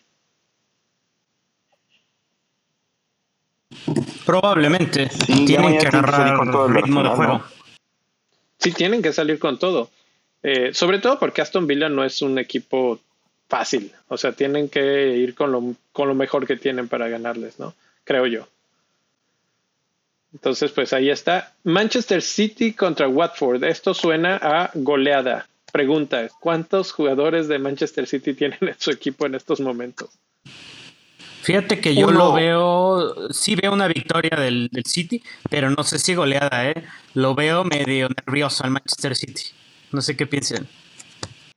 [4.26, 5.10] Probablemente.
[5.45, 7.43] tienen que agarrar con todo el ritmo de juego.
[8.60, 9.89] Sí, tienen que salir con todo.
[10.47, 12.99] Eh, sobre todo porque Aston Villa no es un equipo
[13.49, 13.91] fácil.
[14.10, 17.73] O sea, tienen que ir con lo, con lo mejor que tienen para ganarles, ¿no?
[18.03, 18.47] Creo yo.
[20.34, 21.55] Entonces, pues ahí está.
[21.63, 23.63] Manchester City contra Watford.
[23.63, 25.47] Esto suena a goleada.
[25.71, 30.12] Pregunta, ¿cuántos jugadores de Manchester City tienen en su equipo en estos momentos?
[31.41, 36.13] Fíjate que yo lo veo, sí veo una victoria del, City, pero no sé si
[36.13, 36.84] goleada, ¿eh?
[37.15, 39.43] Lo veo medio nervioso al Manchester City.
[39.95, 40.67] No sé qué piensan.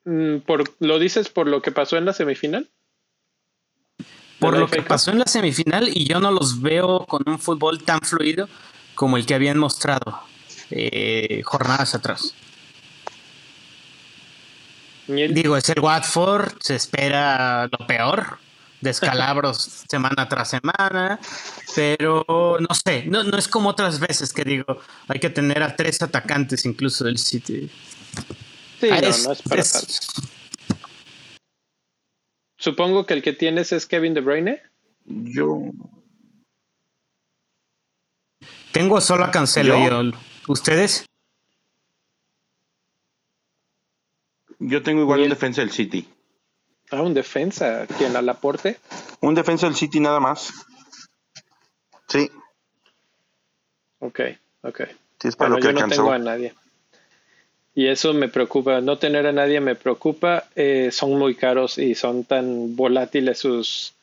[0.05, 2.71] Mm, ¿Por, ¿Lo dices por lo que pasó en la semifinal?
[4.39, 7.83] por lo que pasó en la semifinal y yo no los veo con un fútbol
[7.83, 8.49] tan fluido
[8.95, 10.23] como el que habían mostrado
[10.71, 12.35] eh, jornadas atrás.
[15.09, 18.39] Digo, es el Watford, se espera lo peor,
[18.81, 21.19] descalabros semana tras semana,
[21.75, 22.25] pero
[22.61, 26.03] no sé, no, no es como otras veces que digo, hay que tener a tres
[26.03, 27.71] atacantes incluso del City.
[28.81, 29.63] Sí, ah, no, no es para
[32.57, 34.63] Supongo que el que tienes es Kevin De Bruyne.
[35.05, 35.63] Yo.
[38.73, 39.79] Tengo solo a Cancelo.
[39.79, 40.19] ¿Yo?
[40.49, 41.07] ¿Ustedes?
[44.59, 46.09] Yo tengo igual un defensa del City.
[46.91, 47.87] Ah, un defensa.
[47.97, 48.17] ¿Quién?
[48.17, 48.79] ¿A Laporte?
[49.21, 50.53] Un defensa del City nada más.
[52.09, 52.31] Sí.
[54.01, 54.21] Ok,
[54.63, 54.81] ok.
[55.21, 56.55] Sí, es para lo que yo no tengo a nadie
[57.79, 58.81] y eso me preocupa.
[58.81, 60.49] No tener a nadie me preocupa.
[60.57, 63.95] Eh, son muy caros y son tan volátiles sus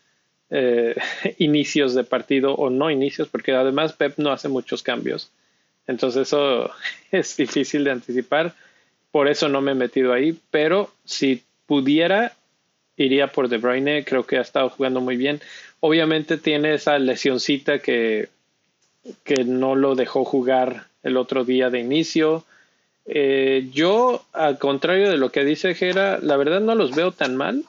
[0.49, 0.95] eh,
[1.39, 5.29] inicios de partido o no inicios, porque además Pep no hace muchos cambios.
[5.87, 6.71] Entonces eso
[7.11, 8.55] es difícil de anticipar.
[9.11, 10.39] Por eso no me he metido ahí.
[10.51, 12.31] Pero si pudiera,
[12.95, 14.05] iría por De Bruyne.
[14.05, 15.41] Creo que ha estado jugando muy bien.
[15.81, 18.29] Obviamente tiene esa lesioncita que,
[19.25, 22.45] que no lo dejó jugar el otro día de inicio
[23.05, 27.35] eh, yo, al contrario de lo que dice Jera, la verdad no los veo tan
[27.35, 27.63] mal.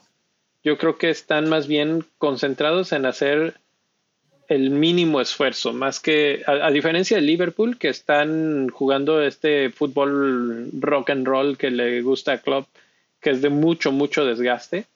[0.65, 3.55] Yo creo que están más bien concentrados en hacer
[4.49, 11.11] el mínimo esfuerzo, más que, a, diferencia de Liverpool, que están jugando este fútbol rock
[11.11, 12.69] and roll que le gusta a Klopp,
[13.21, 14.87] que es de mucho, mucho desgaste,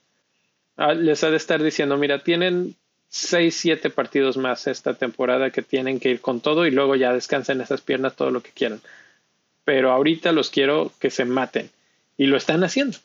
[0.76, 2.76] ah, les ha de estar diciendo, mira, tienen
[3.08, 7.12] seis, siete partidos más esta temporada que tienen que ir con todo y luego ya
[7.12, 8.80] descansen esas piernas todo lo que quieran.
[9.64, 11.70] Pero ahorita los quiero que se maten
[12.16, 12.98] y lo están haciendo.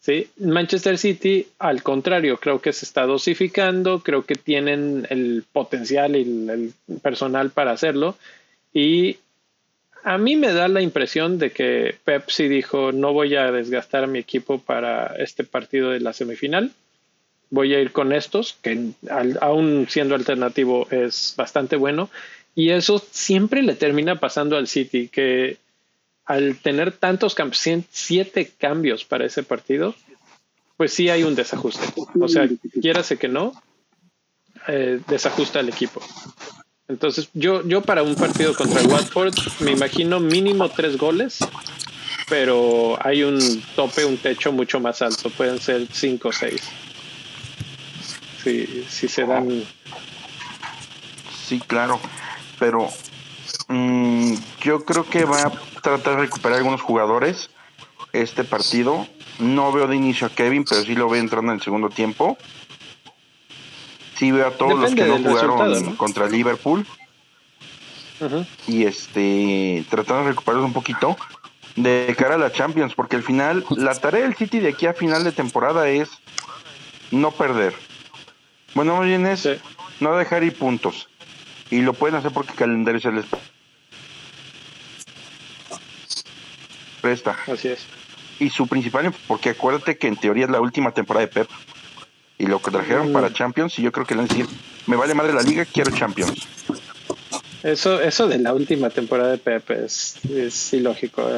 [0.00, 0.28] ¿sí?
[0.38, 6.22] Manchester City, al contrario, creo que se está dosificando, creo que tienen el potencial y
[6.22, 6.72] el,
[7.02, 8.16] personal para hacerlo.
[8.72, 9.18] Y
[10.04, 14.04] a mí me da la impresión de que Pep sí dijo, no voy a desgastar
[14.04, 16.72] a mi equipo para este partido de la semifinal.
[17.50, 18.90] Voy a ir con estos, que
[19.40, 22.10] aún siendo alternativo es bastante bueno.
[22.54, 25.56] Y eso siempre le termina pasando al City, que
[26.28, 29.94] al tener tantos cambios, siete cambios para ese partido,
[30.76, 31.86] pues sí hay un desajuste.
[32.20, 32.46] O sea,
[32.80, 33.54] quiérase que no,
[34.68, 36.02] eh, desajusta el equipo.
[36.86, 41.38] Entonces, yo, yo para un partido contra Watford me imagino mínimo tres goles,
[42.28, 45.30] pero hay un tope, un techo mucho más alto.
[45.30, 46.60] Pueden ser cinco o seis.
[48.44, 49.64] Si, si se dan.
[51.46, 51.98] Sí, claro.
[52.58, 52.90] Pero
[53.68, 55.50] mm, yo creo que va
[55.90, 57.50] tratar de recuperar algunos jugadores
[58.12, 59.06] este partido.
[59.38, 62.36] No veo de inicio a Kevin, pero sí lo veo entrando en el segundo tiempo.
[64.16, 66.86] Sí veo a todos los que no jugaron contra Liverpool.
[68.66, 71.16] Y este tratando de recuperarlos un poquito
[71.76, 74.94] de cara a la Champions, porque al final la tarea del City de aquí a
[74.94, 76.08] final de temporada es
[77.12, 77.74] no perder.
[78.74, 79.48] Bueno, más bien es
[80.00, 81.08] no dejar ir puntos.
[81.70, 83.26] Y lo pueden hacer porque el calendario se les
[87.08, 87.36] presta.
[87.50, 87.80] Así es.
[88.38, 91.48] Y su principal, porque acuérdate que en teoría es la última temporada de Pep.
[92.38, 93.32] Y lo que trajeron para mm.
[93.32, 94.46] Champions, y yo creo que le van a decir,
[94.86, 96.46] me vale madre la liga, quiero Champions.
[97.64, 101.28] Eso, eso de la última temporada de Pep es, es ilógico.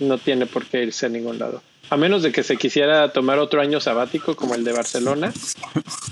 [0.00, 1.62] No tiene por qué irse a ningún lado.
[1.90, 5.32] A menos de que se quisiera tomar otro año sabático como el de Barcelona.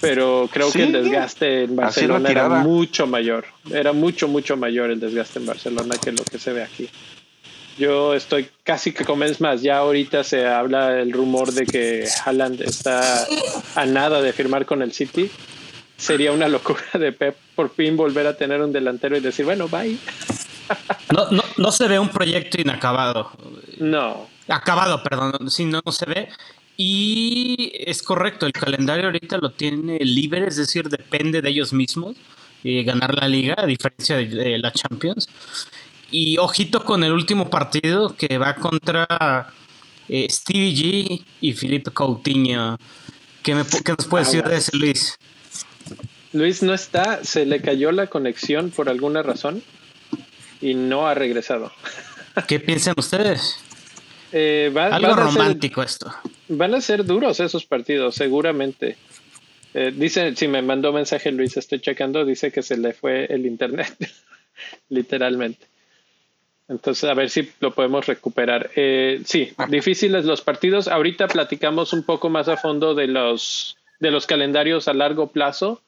[0.00, 3.46] Pero creo que el desgaste en Barcelona era mucho mayor.
[3.70, 6.88] Era mucho, mucho mayor el desgaste en Barcelona que lo que se ve aquí.
[7.78, 9.62] Yo estoy casi que comes más.
[9.62, 13.24] Ya ahorita se habla el rumor de que Haaland está
[13.74, 15.30] a nada de firmar con el City.
[15.96, 19.68] Sería una locura de Pep por fin volver a tener un delantero y decir, bueno,
[19.68, 19.96] bye.
[21.14, 23.30] No, no, no se ve un proyecto inacabado.
[23.78, 24.28] No.
[24.48, 25.50] Acabado, perdón.
[25.50, 26.28] Sí, no, no se ve.
[26.76, 32.14] Y es correcto, el calendario ahorita lo tiene libre, es decir, depende de ellos mismos
[32.62, 35.28] y ganar la liga, a diferencia de la Champions.
[36.10, 39.52] Y ojito con el último partido que va contra
[40.08, 42.78] eh, Stevie G y Felipe Coutinho.
[43.42, 45.18] ¿Qué, me, nos puede decir de ese Luis?
[46.32, 49.62] Luis no está, se le cayó la conexión por alguna razón
[50.60, 51.72] y no ha regresado.
[52.46, 53.58] ¿Qué piensan ustedes?
[54.32, 56.12] Eh, Algo romántico esto.
[56.48, 58.96] Van a ser duros esos partidos, seguramente.
[59.74, 63.46] Eh, dice, si me mandó mensaje Luis, estoy checando, dice que se le fue el
[63.46, 63.94] internet,
[64.88, 65.66] literalmente.
[66.68, 68.70] Entonces, a ver si lo podemos recuperar.
[68.76, 70.86] Eh, sí, difíciles los partidos.
[70.86, 75.80] Ahorita platicamos un poco más a fondo de los, de los calendarios a largo plazo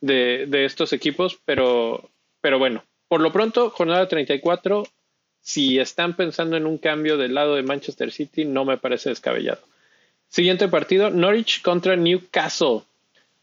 [0.00, 4.86] de, de estos equipos, pero, pero bueno, por lo pronto, jornada 34,
[5.40, 9.60] si están pensando en un cambio del lado de Manchester City, no me parece descabellado.
[10.28, 12.80] Siguiente partido, Norwich contra Newcastle.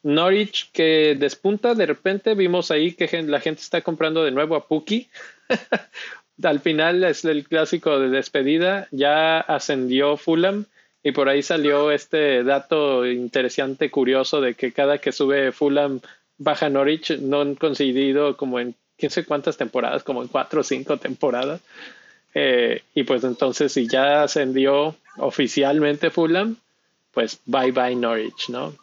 [0.03, 4.67] Norwich que despunta, de repente vimos ahí que la gente está comprando de nuevo a
[4.67, 5.09] Puki.
[6.43, 10.65] al final es el clásico de despedida, ya ascendió Fulham
[11.03, 16.01] y por ahí salió este dato interesante, curioso, de que cada que sube Fulham
[16.37, 20.63] baja Norwich, no han conseguido como en quién sé cuántas temporadas, como en cuatro o
[20.63, 21.61] cinco temporadas.
[22.33, 26.55] Eh, y pues entonces si ya ascendió oficialmente Fulham,
[27.11, 28.75] pues bye bye Norwich, ¿no?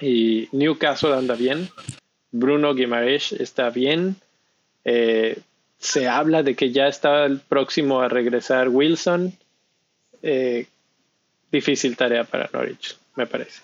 [0.00, 1.68] Y Newcastle anda bien,
[2.30, 4.16] Bruno Guimaraes está bien,
[4.84, 5.38] eh,
[5.78, 9.36] se habla de que ya está el próximo a regresar Wilson.
[10.22, 10.66] Eh,
[11.52, 13.60] difícil tarea para Norwich, me parece.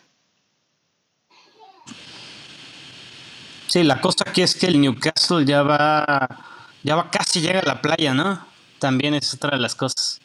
[3.66, 6.28] Sí, la cosa aquí es que el Newcastle ya va,
[6.82, 8.46] ya va casi llega a la playa, ¿no?
[8.78, 10.20] También es otra de las cosas.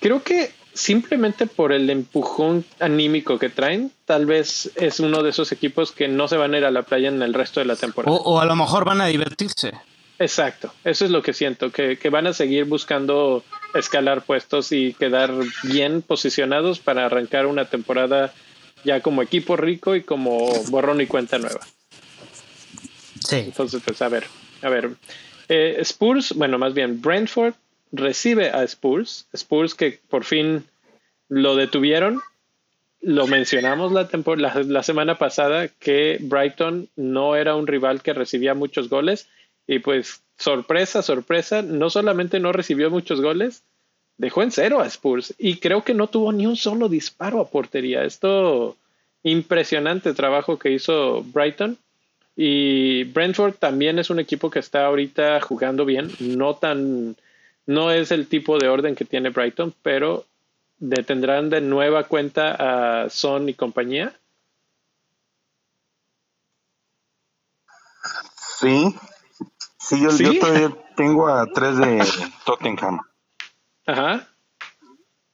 [0.00, 5.52] Creo que simplemente por el empujón anímico que traen, tal vez es uno de esos
[5.52, 7.76] equipos que no se van a ir a la playa en el resto de la
[7.76, 8.16] temporada.
[8.16, 9.72] o a lo mejor van a divertirse.
[10.18, 13.42] Exacto, eso es lo que siento, que, van a seguir buscando
[13.74, 15.32] escalar puestos y quedar
[15.64, 18.32] bien posicionados para arrancar una temporada
[18.84, 21.60] ya como equipo rico y como borrón y cuenta nueva.
[23.26, 23.36] Sí.
[23.36, 24.24] Entonces, pues a ver,
[24.62, 24.90] a ver.
[25.48, 27.54] Eh, Spurs, bueno, más bien, Brentford
[27.92, 29.26] recibe a Spurs.
[29.32, 30.64] Spurs que por fin
[31.28, 32.20] lo detuvieron.
[33.00, 38.54] Lo mencionamos la, la, la semana pasada que Brighton no era un rival que recibía
[38.54, 39.28] muchos goles.
[39.66, 43.62] Y pues, sorpresa, sorpresa, no solamente no recibió muchos goles,
[44.18, 45.34] dejó en cero a Spurs.
[45.38, 48.04] Y creo que no tuvo ni un solo disparo a portería.
[48.04, 48.76] Esto,
[49.22, 51.78] impresionante trabajo que hizo Brighton.
[52.34, 57.16] Y Brentford también es un equipo que está ahorita jugando bien, no tan,
[57.66, 60.24] no es el tipo de orden que tiene Brighton, pero
[60.78, 64.14] detendrán de nueva cuenta a Son y compañía.
[68.58, 68.94] Sí,
[69.96, 70.24] sí, yo, ¿Sí?
[70.24, 72.02] yo todavía tengo a tres de
[72.44, 73.00] Tottenham.
[73.86, 74.28] Ajá.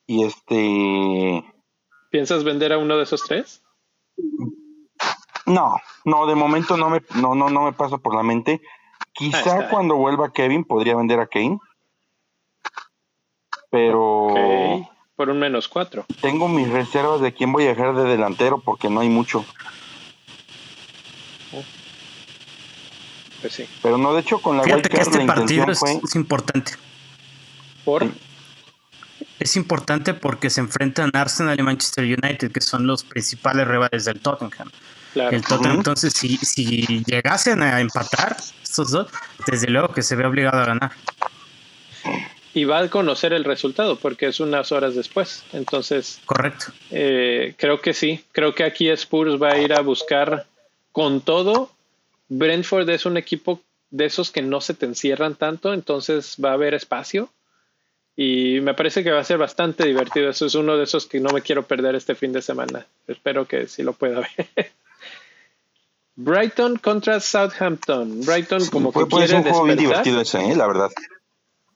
[0.07, 1.45] Y este.
[2.11, 3.63] ¿Piensas vender a uno de esos tres?
[5.47, 8.61] No, no, de momento no me, no, no, no me pasa por la mente.
[9.21, 11.59] Ahí Quizá cuando vuelva Kevin podría vender a Kane.
[13.71, 16.07] Pero Ok, Por un menos cuatro.
[16.21, 19.45] tengo mis reservas de quién voy a dejar de delantero porque no hay mucho.
[23.41, 23.67] Pues sí.
[23.83, 26.01] Pero no, de hecho, con la Fíjate que este la partido es, fue.
[26.03, 26.73] es importante.
[27.85, 28.07] Por.
[29.39, 34.19] Es importante porque se enfrentan Arsenal y Manchester United, que son los principales rivales del
[34.21, 34.71] Tottenham.
[35.13, 35.37] Claro.
[35.37, 35.81] El Tottenham, Ujú.
[35.81, 39.07] entonces, si, si llegasen a empatar estos dos,
[39.47, 40.93] desde luego que se ve obligado a ganar.
[42.55, 45.45] Y va a conocer el resultado porque es unas horas después.
[45.53, 46.67] Entonces, Correcto.
[46.91, 48.25] Eh, creo que sí.
[48.33, 50.47] Creo que aquí Spurs va a ir a buscar
[50.91, 51.71] con todo.
[52.29, 53.61] Brentford es un equipo
[53.91, 57.31] de esos que no se te encierran tanto, entonces va a haber espacio.
[58.17, 60.29] Y me parece que va a ser bastante divertido.
[60.29, 62.85] Eso es uno de esos que no me quiero perder este fin de semana.
[63.07, 64.73] Espero que sí lo pueda ver.
[66.17, 68.23] Brighton contra Southampton.
[68.27, 70.57] Brighton como Puede, que puede ser un juego bien divertido ese, ¿eh?
[70.57, 70.91] la verdad.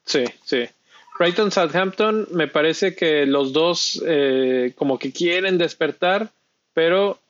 [0.05, 0.69] Sí, sí.
[1.17, 6.31] Brighton Southampton, me parece que los dos eh, como que quieren despertar,
[6.75, 7.21] pero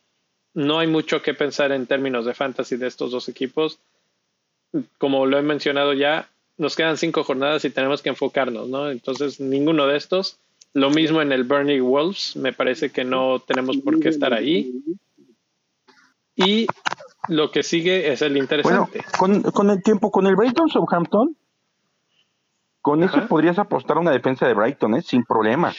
[0.55, 3.79] no hay mucho que pensar en términos de fantasy de estos dos equipos.
[4.99, 8.91] Como lo he mencionado ya, nos quedan cinco jornadas y tenemos que enfocarnos, ¿no?
[8.91, 10.39] Entonces, ninguno de estos.
[10.75, 14.73] Lo mismo en el Burnley Wolves, me parece que no tenemos por qué estar ahí.
[16.35, 16.67] Y
[17.29, 19.05] lo que sigue es el Bueno, interesante.
[19.19, 21.37] con, con el tiempo, con el Brighton Southampton,
[22.81, 25.03] con eso podrías apostar a una defensa de Brighton, ¿eh?
[25.03, 25.73] sin problema.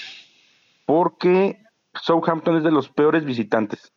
[0.86, 1.60] Porque
[2.02, 3.92] Southampton es de los peores visitantes.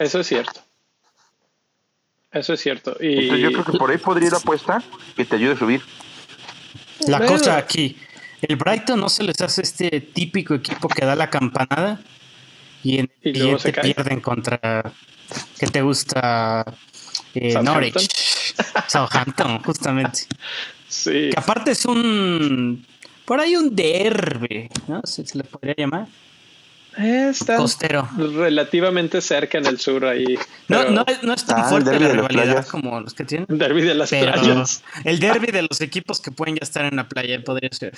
[0.00, 0.60] Eso es cierto.
[2.32, 2.96] Eso es cierto.
[3.00, 4.82] Y Entonces yo creo que por ahí podría ir la apuesta
[5.16, 5.82] que te ayude a subir.
[7.06, 7.32] La Bueno.
[7.32, 7.96] cosa aquí,
[8.42, 12.00] el Brighton no se les hace este típico equipo que da la campanada
[12.82, 14.92] y en Y luego se pierden contra,
[15.58, 16.64] ¿qué te gusta?
[17.34, 17.64] Eh, Southampton.
[17.64, 18.54] Norwich,
[18.88, 20.20] Southampton, justamente.
[20.88, 22.86] sí, Que aparte es un,
[23.24, 25.00] por ahí un derby, ¿no?
[25.04, 26.06] Si se le podría llamar.
[26.98, 28.08] Eh, está Costero.
[28.16, 30.36] relativamente cerca en el sur ahí.
[30.68, 32.70] No, no, es- no es tan Ah, el fuerte derbi la de las rivalidad playas.
[32.70, 33.46] como los que tienen.
[33.48, 34.82] Derby de las Pero playas.
[35.04, 37.94] el derby de los equipos que pueden ya estar en la playa podría ser.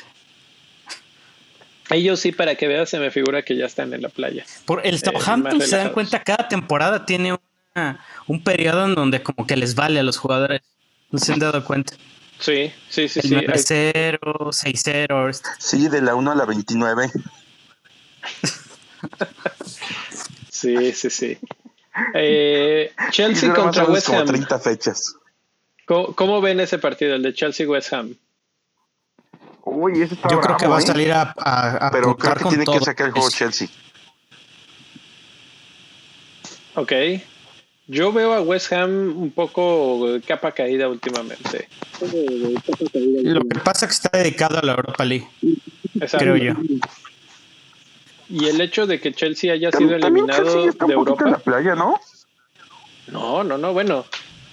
[1.91, 4.45] Ellos sí, para que veas, se me figura que ya están en la playa.
[4.67, 7.37] Por el más Southampton, se dan cuenta, cada temporada tiene
[7.75, 10.61] una- un periodo en donde como que les vale a los jugadores.
[11.11, 11.95] No se han dado cuenta.
[12.39, 13.35] Sí, sí, sí, El sí.
[13.35, 15.29] Hay- 9-0, 6-0.
[15.29, 15.49] este.
[15.59, 17.11] Sí, de la 1 a la 29.
[20.51, 21.39] Sí, sí, sí.
[22.15, 24.27] Eh, Chelsea contra West como Ham.
[24.27, 25.17] 30 fechas.
[25.87, 28.15] ¿Cómo, cómo ven ese partido, el de Chelsea-West Ham?
[29.65, 30.87] Uy, ese está Yo creo que va a ¿eh?
[30.87, 32.79] salir a, a, a Pero creo que con tiene todo.
[32.79, 33.69] que sacar el juego Es- Chelsea.
[36.75, 36.93] Ok.
[37.89, 41.69] Yo veo a West Ham un poco capa caída últimamente.
[42.01, 45.29] Lo que pasa es que está dedicado a la Europa League,
[46.01, 46.19] Exacto.
[46.19, 46.55] creo yo.
[48.29, 51.39] Y el hecho de que Chelsea haya sido eliminado está de un en la Europa.
[51.39, 52.01] playa, ¿no?
[53.09, 54.05] No, no, no, bueno,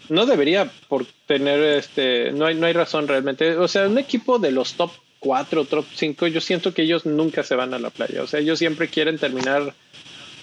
[0.09, 3.55] no debería por tener este, no hay, no hay razón realmente.
[3.57, 7.43] O sea, un equipo de los top 4, top 5, yo siento que ellos nunca
[7.43, 8.23] se van a la playa.
[8.23, 9.73] O sea, ellos siempre quieren terminar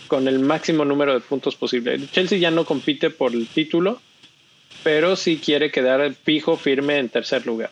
[0.06, 1.98] con el máximo número de puntos posible.
[2.12, 4.00] Chelsea ya no compite por el título,
[4.84, 7.70] pero sí quiere quedar fijo, firme en tercer lugar.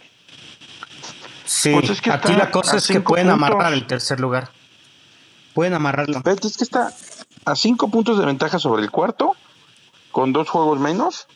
[1.44, 3.48] Sí, Pues es que aquí la cosa es que pueden puntos.
[3.48, 4.48] amarrar el tercer lugar.
[5.54, 6.20] Pueden amarrarlo.
[6.24, 6.92] Es que está
[7.44, 9.36] a cinco puntos de ventaja sobre el cuarto,
[10.10, 11.26] con dos juegos menos.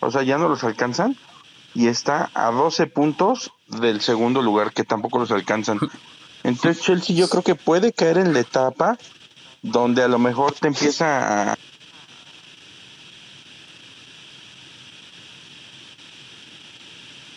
[0.00, 1.16] O sea, ya no los alcanzan.
[1.74, 5.78] Y está a 12 puntos del segundo lugar, que tampoco los alcanzan.
[6.42, 8.98] Entonces Chelsea yo creo que puede caer en la etapa
[9.62, 11.56] donde a lo mejor te empieza a...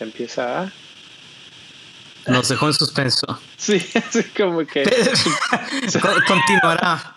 [0.00, 0.72] Empieza a...
[2.26, 3.26] Nos dejó en suspenso.
[3.56, 4.82] Sí, así como que...
[6.26, 7.16] Continuará.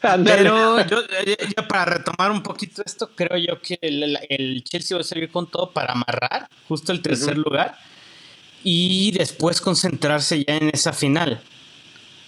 [0.00, 0.98] Pero yo,
[1.68, 5.70] para retomar un poquito esto, creo yo que el, Chelsea va a salir con todo
[5.70, 7.78] para amarrar justo el tercer lugar
[8.64, 11.40] y después concentrarse ya en esa final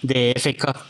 [0.01, 0.85] de FA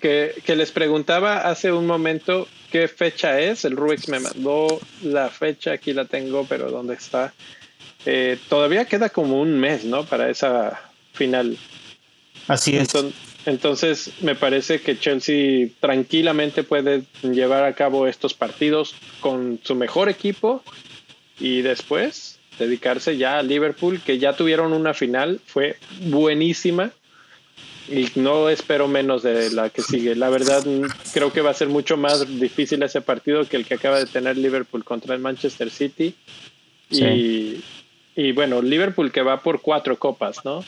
[0.00, 3.64] Que, que, les preguntaba hace un momento qué fecha es.
[3.64, 7.34] El Rubix me mandó la fecha, aquí la tengo, pero ¿dónde está?
[8.06, 10.04] Eh, todavía queda como un mes, ¿no?
[10.04, 10.80] Para esa
[11.12, 11.56] final.
[12.48, 12.92] Así es.
[13.46, 20.08] Entonces, me parece que Chelsea tranquilamente puede llevar a cabo estos partidos con su mejor
[20.08, 20.62] equipo
[21.38, 26.92] y después dedicarse ya a Liverpool, que ya tuvieron una final, fue buenísima
[27.88, 30.14] y no espero menos de la que sigue.
[30.14, 30.64] La verdad,
[31.12, 34.06] creo que va a ser mucho más difícil ese partido que el que acaba de
[34.06, 36.14] tener Liverpool contra el Manchester City.
[36.90, 37.62] Y,
[38.16, 40.64] y bueno, Liverpool que va por cuatro copas, ¿no?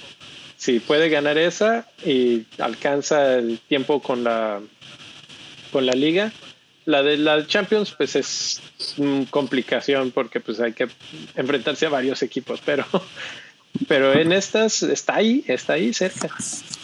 [0.56, 4.60] Si puede ganar esa y alcanza el tiempo con la
[5.72, 6.32] con la liga.
[6.84, 8.60] La de la Champions pues es
[9.30, 10.88] complicación porque pues hay que
[11.36, 12.84] enfrentarse a varios equipos, pero
[13.88, 16.30] pero en estas está ahí, está ahí cerca.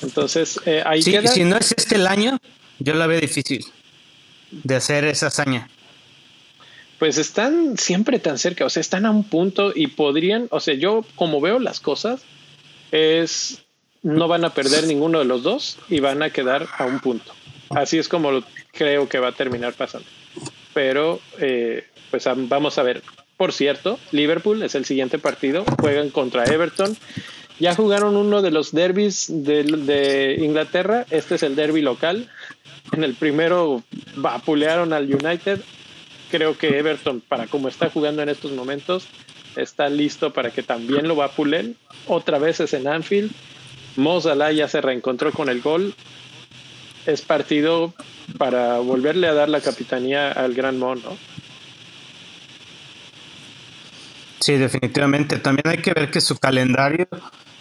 [0.02, 2.38] Entonces, eh, ahí sí, Si no es este el año,
[2.78, 3.64] yo la veo difícil
[4.50, 5.68] de hacer esa hazaña.
[6.99, 10.74] Pues están siempre tan cerca, o sea, están a un punto y podrían, o sea,
[10.74, 12.22] yo como veo las cosas,
[12.90, 13.62] es
[14.03, 17.32] no van a perder ninguno de los dos y van a quedar a un punto.
[17.70, 18.42] Así es como
[18.72, 20.07] creo que va a terminar pasando.
[20.72, 23.03] Pero, eh, pues vamos a ver.
[23.36, 25.64] Por cierto, Liverpool es el siguiente partido.
[25.80, 26.96] Juegan contra Everton.
[27.61, 31.07] Ya jugaron uno de los derbis de, Inglaterra.
[31.11, 32.30] Este es el derby local.
[32.92, 33.82] En el primero
[34.16, 35.61] vapulearon al United.
[36.31, 39.07] Creo que Everton, para como está jugando en estos momentos,
[39.57, 41.76] está listo para que también lo vapulen.
[42.07, 43.33] Otra vez es en Anfield
[43.99, 45.93] Mo ya se reencontró con el gol.
[47.05, 47.95] Es partido
[48.39, 51.16] para volverle a dar la capitanía al Gran Mo, ¿no?
[54.39, 55.39] Sí, definitivamente.
[55.39, 57.09] También hay que ver que su calendario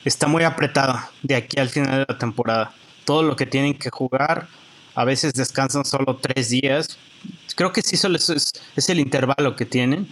[0.06, 2.72] está muy apretado de aquí al final de la temporada.
[3.04, 4.48] Todo lo que tienen que jugar,
[4.94, 7.00] a veces descansan solo tres días.
[7.58, 10.08] Creo que sí, solo es, es el intervalo que tienen.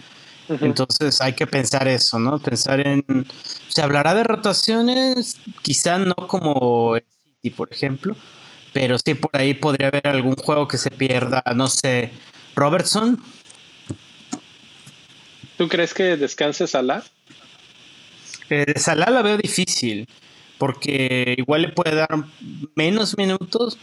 [0.48, 2.40] Entonces hay que pensar eso, ¿no?
[2.40, 3.04] Pensar en...
[3.68, 7.04] Se hablará de rotaciones, quizá no como el
[7.42, 8.16] City, por ejemplo,
[8.72, 12.10] pero sí por ahí podría haber algún juego que se pierda, no sé,
[12.56, 13.22] Robertson.
[15.56, 17.04] ¿Tú crees que descanse Salah?
[18.50, 20.08] Eh, de Salah la veo difícil,
[20.58, 22.08] porque igual le puede dar
[22.74, 23.78] menos minutos,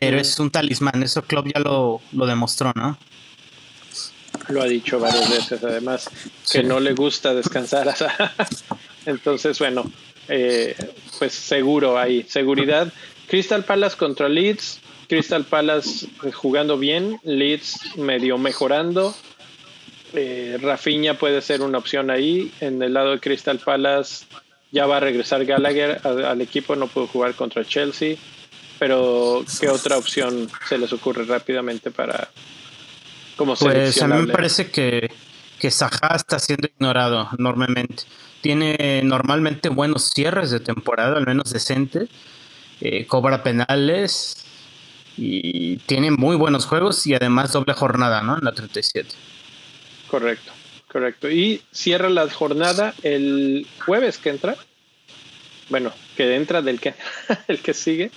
[0.00, 2.98] pero es un talismán, eso Klopp ya lo, lo demostró, ¿no?
[4.48, 6.10] lo ha dicho varias veces, además,
[6.50, 7.94] que no le gusta descansar.
[9.06, 9.90] Entonces, bueno,
[10.28, 10.76] eh,
[11.18, 12.92] pues seguro hay seguridad.
[13.26, 19.14] Crystal Palace contra Leeds, Crystal Palace jugando bien, Leeds medio mejorando.
[20.12, 22.52] Eh, Rafinha puede ser una opción ahí.
[22.60, 24.26] En el lado de Crystal Palace
[24.70, 28.16] ya va a regresar Gallagher al equipo, no pudo jugar contra Chelsea.
[28.84, 32.28] Pero, ¿qué otra opción se les ocurre rápidamente para,
[33.38, 35.10] pues a mí me parece que,
[35.58, 38.02] que Saha está siendo ignorado enormemente.
[38.42, 42.08] Tiene normalmente buenos cierres de temporada, al menos decente.
[42.82, 44.44] Eh, cobra penales
[45.16, 48.36] y tiene muy buenos juegos y además doble jornada, ¿no?
[48.36, 49.08] En la 37.
[50.10, 50.52] Correcto,
[50.92, 51.30] correcto.
[51.30, 54.56] Y cierra la jornada el jueves que entra.
[55.70, 56.94] Bueno, que entra del que,
[57.48, 58.10] el que sigue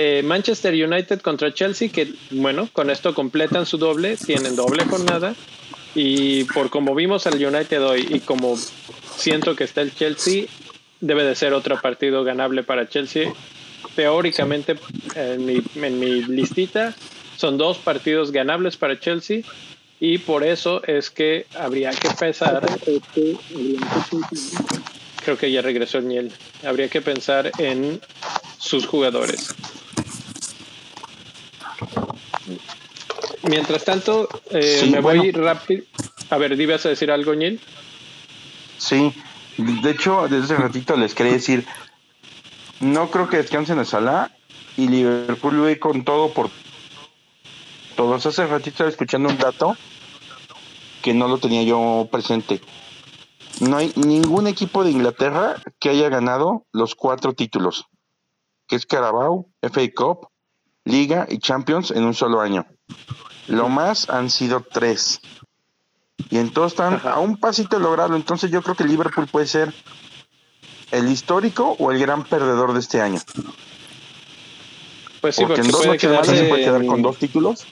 [0.00, 5.34] eh, Manchester United contra Chelsea, que bueno, con esto completan su doble, tienen doble jornada.
[5.92, 8.56] Y por como vimos al United hoy y como
[9.16, 10.44] siento que está el Chelsea,
[11.00, 13.32] debe de ser otro partido ganable para Chelsea.
[13.96, 14.76] Teóricamente,
[15.16, 16.94] en mi, en listita,
[17.36, 19.40] son dos partidos ganables para Chelsea
[19.98, 22.64] y por eso es que habría que pensar
[25.24, 26.30] creo que ya regresó Niel
[26.64, 28.00] habría que pensar en
[28.58, 29.56] sus jugadores
[33.42, 35.84] Mientras tanto, eh, me voy rápido.
[36.30, 37.60] A ver, ¿ibas a decir algo, Neil?
[38.78, 39.12] Sí,
[39.56, 41.66] de hecho, desde hace ratito les quería decir,
[42.80, 44.30] no creo que descansen a Salah
[44.76, 46.50] y Liverpool va con todo por
[47.96, 48.24] todos.
[48.26, 49.76] Hace ratito estaba escuchando un dato
[51.02, 52.60] que no lo tenía yo presente.
[53.60, 57.86] No hay ningún equipo de Inglaterra que haya ganado los cuatro títulos,
[58.68, 60.28] que es Carabao, FA Cup,
[60.88, 62.66] Liga y Champions en un solo año.
[63.46, 65.20] Lo más han sido tres.
[66.30, 67.12] Y entonces están Ajá.
[67.12, 68.16] a un pasito de lograrlo.
[68.16, 69.72] Entonces yo creo que Liverpool puede ser
[70.90, 73.20] el histórico o el gran perdedor de este año.
[75.20, 77.66] Pues sí, porque, porque en dos puede noches más se puede quedar con dos títulos.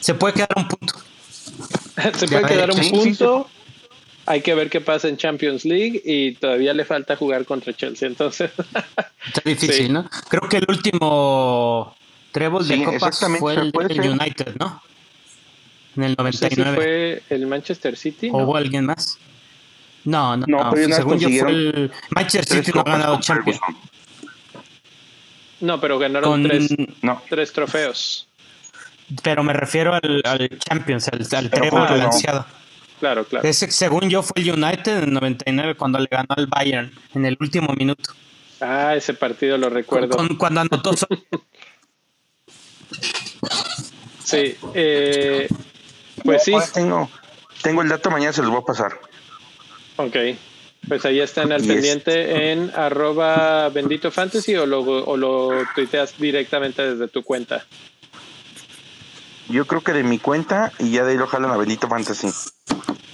[0.00, 0.94] Se puede quedar un punto.
[2.18, 3.48] se puede Ya, quedar un punto.
[4.26, 8.06] Hay que ver qué pasa en Champions League y todavía le falta jugar contra Chelsea.
[8.06, 8.52] Entonces,
[9.26, 9.92] Está difícil, Sí.
[9.92, 10.08] ¿no?
[10.28, 11.96] Creo que el último
[12.32, 14.10] Trébol Sí, de Copas exactamente, fue el.
[14.10, 14.82] United, ¿no?
[15.96, 16.74] En el no sé si 99.
[16.76, 18.30] fue el Manchester City.
[18.32, 18.44] ¿O ¿no?
[18.44, 19.18] hubo alguien más?
[20.04, 20.94] No, no, No, no.
[20.94, 23.60] Según yo fue el Manchester City no ha ganado Champions.
[25.60, 28.26] No, pero ganaron Con, tres, No, tres trofeos.
[29.22, 31.84] pero me refiero al, al Champions, al, al Trébol no.
[31.90, 32.46] balanceado.
[32.98, 33.46] Claro, claro.
[33.48, 37.26] Ese, según yo fue el United en el 99 cuando le ganó al Bayern en
[37.26, 38.12] el último minuto.
[38.60, 40.16] Ah, ese partido lo recuerdo.
[40.16, 40.92] Con- cuando anotó
[44.24, 44.56] Sí.
[44.74, 45.48] eh,
[46.24, 46.52] pues sí.
[46.52, 47.10] Ahora tengo,
[47.62, 48.98] tengo el dato, mañana se los voy a pasar.
[49.96, 50.16] Ok.
[50.88, 55.50] Pues ahí están al Y es- pendiente en arroba bendito fantasy o lo, o lo
[55.74, 57.64] tuiteas directamente desde tu cuenta.
[59.48, 62.28] Yo creo que de mi cuenta y ya de ahí lo jalan a Benito Fantasy.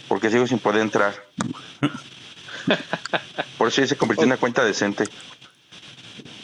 [0.06, 1.14] Porque sigo sin poder entrar.
[3.58, 5.04] Por eso ya se convirtió en una cuenta decente.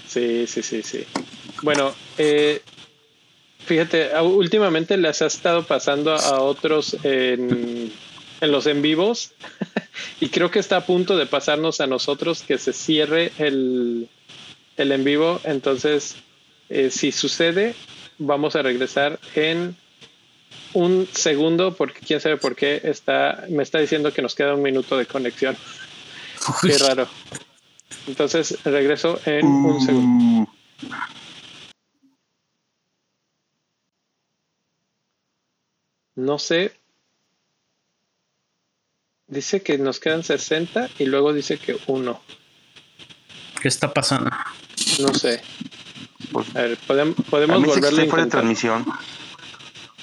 [0.08, 1.06] Sí, sí, sí, sí.
[1.62, 2.62] Bueno, eh,
[3.64, 7.92] fíjate, últimamente les ha estado pasando a otros en,
[8.40, 9.32] en los en vivos
[10.20, 14.08] y creo que está a punto de pasarnos a nosotros que se cierre el,
[14.76, 15.40] el en vivo.
[15.44, 16.16] Entonces,
[16.68, 17.74] eh, si sucede,
[18.18, 19.76] vamos a regresar en
[20.72, 24.62] un segundo porque quién sabe por qué está, me está diciendo que nos queda un
[24.62, 25.56] minuto de conexión.
[26.62, 27.08] Qué raro.
[28.06, 30.50] Entonces regreso en un segundo.
[36.16, 36.72] No sé.
[39.26, 42.20] Dice que nos quedan 60 y luego dice que uno.
[43.60, 44.30] ¿Qué está pasando?
[45.00, 45.42] No sé.
[46.30, 48.84] pues, A ver, podem- a podemos mí se volverlo a está fuera de transmisión.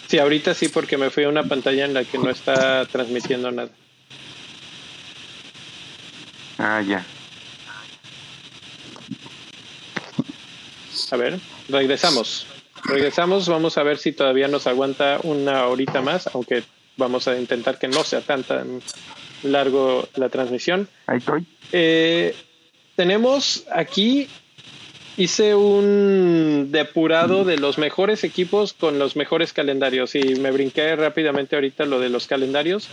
[0.08, 3.52] Sí, ahorita sí, porque me fui a una pantalla en la que no está transmitiendo
[3.52, 3.70] nada.
[6.58, 7.06] Ah, ya.
[11.12, 11.40] A ver,
[11.70, 12.46] regresamos.
[12.92, 16.64] Regresamos, vamos a ver si todavía nos aguanta una horita más, aunque
[16.98, 18.82] vamos a intentar que no sea tan tan
[19.44, 20.90] largo la transmisión.
[21.08, 21.46] Ahí estoy.
[21.72, 22.36] Eh,
[22.98, 24.28] tenemos aquí,
[25.16, 31.56] hice un depurado de los mejores equipos con los mejores calendarios y me brinqué rápidamente
[31.56, 32.90] ahorita lo de los calendarios.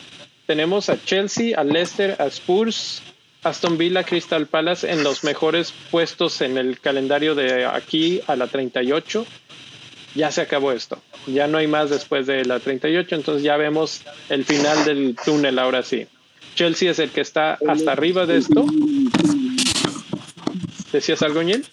[0.46, 3.02] Tenemos a Chelsea, a Leicester, a Spurs,
[3.42, 8.46] Aston Villa, Crystal Palace en los mejores puestos en el calendario de aquí a la
[8.46, 9.26] 38.
[10.14, 11.00] Ya se acabó esto.
[11.26, 15.58] Ya no hay más después de la 38, entonces ya vemos el final del túnel
[15.58, 16.06] ahora sí.
[16.54, 18.66] Chelsea es el que está hasta arriba de esto.
[20.92, 21.64] ¿Decías algo, Ñel?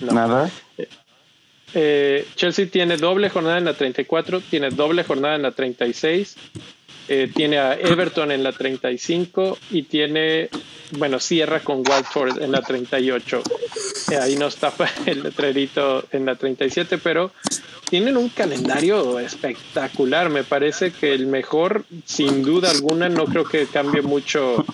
[0.00, 0.12] No.
[0.12, 0.50] Nada.
[1.74, 6.36] Eh, Chelsea tiene doble jornada en la 34, tiene doble jornada en la 36,
[7.08, 10.48] eh, tiene a Everton en la 35 y tiene,
[10.92, 13.42] bueno, cierra con Watford en la 38.
[14.10, 17.32] Eh, ahí nos tapa el letrerito en la 37, pero
[17.90, 20.30] tienen un calendario espectacular.
[20.30, 24.64] Me parece que el mejor, sin duda alguna, no creo que cambie mucho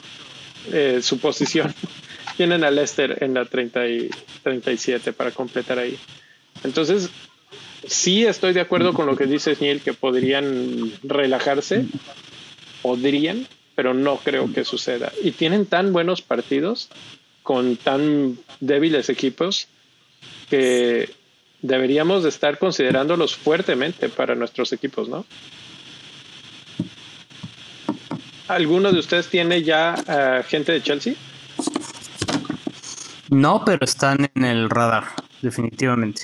[0.72, 1.74] eh, su posición.
[2.36, 4.10] Tienen a Leicester en la 30 y
[4.44, 5.98] 37 para completar ahí.
[6.62, 7.10] Entonces,
[7.86, 11.84] sí estoy de acuerdo con lo que dices, Neil, que podrían relajarse,
[12.82, 15.12] podrían, pero no creo que suceda.
[15.22, 16.88] Y tienen tan buenos partidos
[17.42, 19.68] con tan débiles equipos
[20.50, 21.10] que
[21.62, 25.24] deberíamos de estar considerándolos fuertemente para nuestros equipos, ¿no?
[28.48, 31.14] ¿Alguno de ustedes tiene ya uh, gente de Chelsea?
[33.28, 35.04] No, pero están en el radar,
[35.42, 36.22] definitivamente.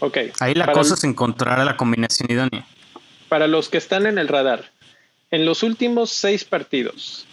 [0.00, 0.18] Ok.
[0.40, 2.66] Ahí la Para cosa es encontrar a la combinación idónea.
[3.28, 4.70] para los que están en el radar,
[5.30, 7.26] en los últimos seis partidos,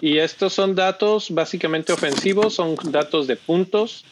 [0.00, 4.04] y estos son datos básicamente ofensivos, son datos de puntos.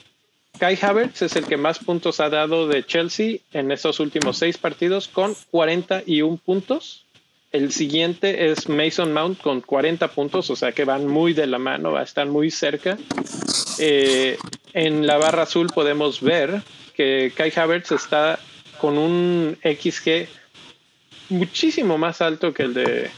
[0.59, 4.59] Kai Havertz es el que más puntos ha dado de Chelsea en estos últimos seis
[4.59, 7.05] partidos con 41 puntos.
[7.53, 11.59] El siguiente es Mason Mount con 40 puntos, o sea que van muy de la
[11.59, 12.98] mano, están muy cerca.
[13.78, 14.36] Eh,
[14.72, 16.62] en la barra azul podemos ver
[17.01, 18.38] que Kai Havertz está
[18.78, 20.28] con un XG
[21.30, 23.11] muchísimo más alto que el de,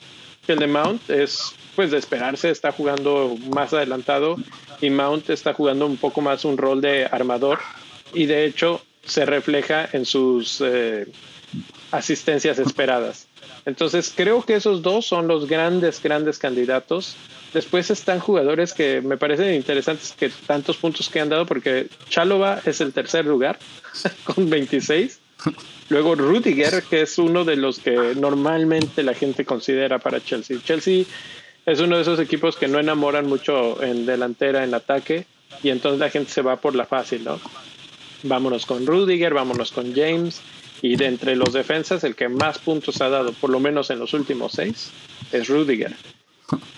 [0.46, 1.10] el de Mount.
[1.10, 4.36] Es pues de esperarse, está jugando más adelantado
[4.80, 7.58] y Mount está jugando un poco más un rol de armador
[8.14, 11.08] y de hecho se refleja en sus eh,
[11.90, 13.26] asistencias esperadas.
[13.64, 17.16] Entonces creo que esos dos son los grandes, grandes candidatos.
[17.52, 22.60] Después están jugadores que me parecen interesantes que tantos puntos que han dado, porque Chalova
[22.64, 23.58] es el tercer lugar
[24.24, 25.20] con 26.
[25.88, 30.58] Luego Rudiger, que es uno de los que normalmente la gente considera para Chelsea.
[30.64, 31.04] Chelsea
[31.66, 35.26] es uno de esos equipos que no enamoran mucho en delantera, en ataque,
[35.62, 37.38] y entonces la gente se va por la fácil, ¿no?
[38.22, 40.40] Vámonos con Rudiger, vámonos con James,
[40.82, 44.00] y de entre los defensas, el que más puntos ha dado, por lo menos en
[44.00, 44.90] los últimos seis,
[45.30, 45.94] es Rudiger.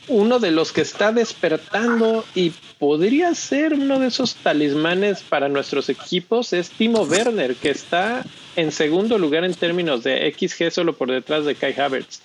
[0.06, 5.88] Uno de los que está despertando y podría ser uno de esos talismanes para nuestros
[5.88, 8.24] equipos es Timo Werner, que está
[8.54, 12.20] en segundo lugar en términos de XG solo por detrás de Kai Havertz.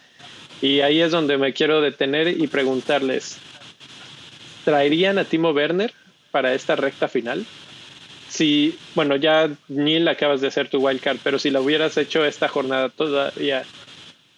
[0.61, 3.37] Y ahí es donde me quiero detener y preguntarles,
[4.65, 5.93] ¿traerían a Timo Werner
[6.31, 7.45] para esta recta final?
[8.29, 12.47] Si, bueno, ya Neil acabas de hacer tu wildcard, pero si la hubieras hecho esta
[12.47, 13.65] jornada todavía,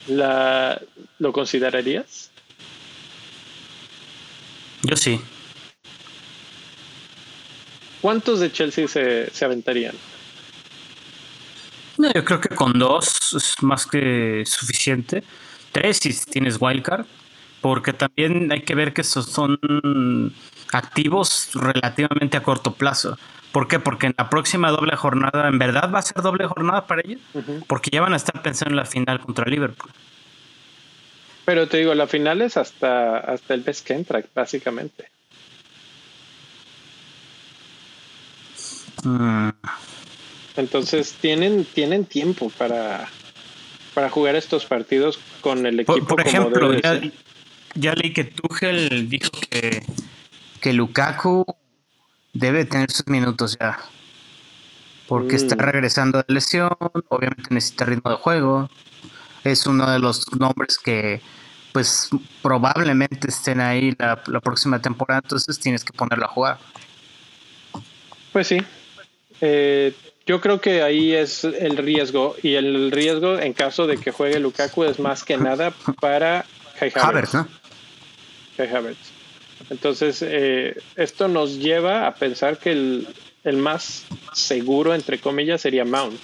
[0.07, 0.81] la,
[1.19, 2.31] ¿lo considerarías?
[4.83, 5.19] Yo sí.
[8.01, 9.95] ¿Cuántos de Chelsea se, se aventarían?
[11.97, 15.23] No, yo creo que con dos es más que suficiente.
[15.71, 17.05] Tres si tienes wildcard,
[17.61, 20.33] porque también hay que ver que esos son
[20.71, 23.17] activos relativamente a corto plazo.
[23.51, 23.79] ¿Por qué?
[23.79, 27.21] Porque en la próxima doble jornada, ¿en verdad va a ser doble jornada para ellos?
[27.67, 29.91] Porque ya van a estar pensando en la final contra Liverpool.
[31.43, 35.09] Pero te digo, la final es hasta, hasta el mes que entra, básicamente.
[39.03, 39.49] Mm,
[40.55, 43.09] Entonces tienen, tienen tiempo para,
[43.93, 45.93] para jugar estos partidos con el equipo.
[45.93, 47.11] Por, por como ejemplo, debe de ya,
[47.75, 49.83] ya leí que Tuchel dijo que,
[50.61, 51.45] que Lukaku
[52.33, 53.79] debe tener sus minutos ya.
[55.07, 55.59] Porque está Mm.
[55.59, 56.69] regresando de lesión,
[57.09, 58.69] obviamente necesita ritmo de juego.
[59.43, 61.21] Es uno de los nombres que
[61.73, 62.09] pues
[62.41, 66.57] probablemente estén ahí la, la próxima temporada, entonces tienes que ponerlo a jugar.
[68.33, 68.61] Pues sí.
[69.39, 69.93] Eh,
[70.25, 72.35] yo creo que ahí es el riesgo.
[72.43, 76.45] Y el riesgo en caso de que juegue Lukaku es más que nada para
[76.79, 77.47] Kai Havertz, ¿no?
[78.57, 79.10] Kai Havertz.
[79.71, 83.07] Entonces, eh, esto nos lleva a pensar que el,
[83.45, 84.03] el más
[84.33, 86.19] seguro, entre comillas, sería Mount.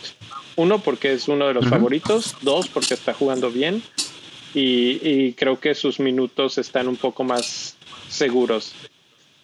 [0.58, 2.36] Uno, porque es uno de los favoritos.
[2.42, 3.82] Dos, porque está jugando bien.
[4.54, 7.78] Y, y creo que sus minutos están un poco más
[8.10, 8.74] seguros.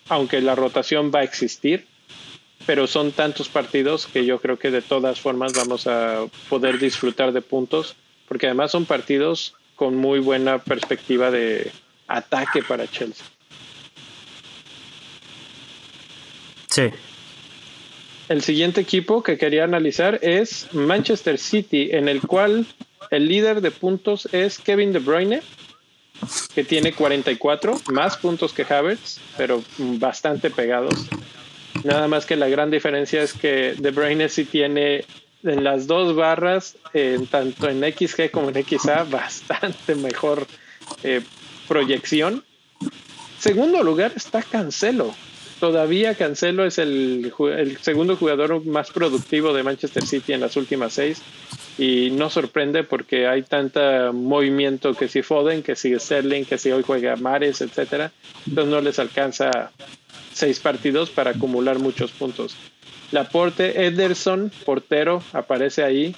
[0.09, 1.87] Aunque la rotación va a existir,
[2.65, 7.31] pero son tantos partidos que yo creo que de todas formas vamos a poder disfrutar
[7.31, 7.95] de puntos,
[8.27, 11.71] porque además son partidos con muy buena perspectiva de
[12.07, 13.25] ataque para Chelsea.
[16.73, 16.89] Sí.
[18.29, 22.65] El siguiente equipo que quería analizar es Manchester City, en el cual
[23.11, 25.43] el líder de puntos es Kevin De Bruyne,
[26.55, 30.95] que tiene 44, más puntos que Havertz, pero bastante pegados.
[31.83, 35.05] Nada más que la gran diferencia es que De Bruyne sí tiene
[35.43, 40.47] en las dos barras, eh, tanto en XG como en XA, bastante mejor
[41.03, 41.21] eh,
[41.67, 42.43] proyección.
[43.37, 45.13] Segundo lugar está Cancelo.
[45.63, 47.31] Todavía Cancelo es el,
[47.79, 51.21] segundo jugador más productivo de Manchester City en las últimas seis.
[51.77, 56.73] Y no sorprende porque hay tanta movimiento que si Foden, que si Sterling, que si
[56.73, 58.11] hoy juega Mares, etcétera.
[58.45, 59.71] Entonces no les alcanza
[60.33, 62.57] seis partidos para acumular muchos puntos.
[63.13, 66.13] Laporte, Ederson, portero, aparece ahí.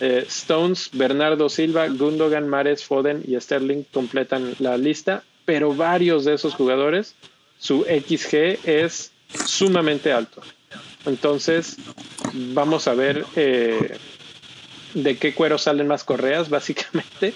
[0.00, 6.34] Eh, Stones, Bernardo Silva, Gundogan, Mares, Foden y Sterling completan la lista, pero varios de
[6.34, 7.16] esos jugadores,
[7.58, 9.12] su XG es
[9.46, 10.42] sumamente alto.
[11.06, 11.76] Entonces,
[12.32, 13.96] vamos a ver eh,
[14.94, 17.34] de qué cuero salen más correas, básicamente.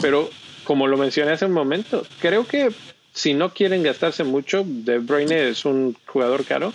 [0.00, 0.30] Pero
[0.64, 2.70] como lo mencioné hace un momento, creo que
[3.12, 6.72] si no quieren gastarse mucho, De Bruyne es un jugador caro.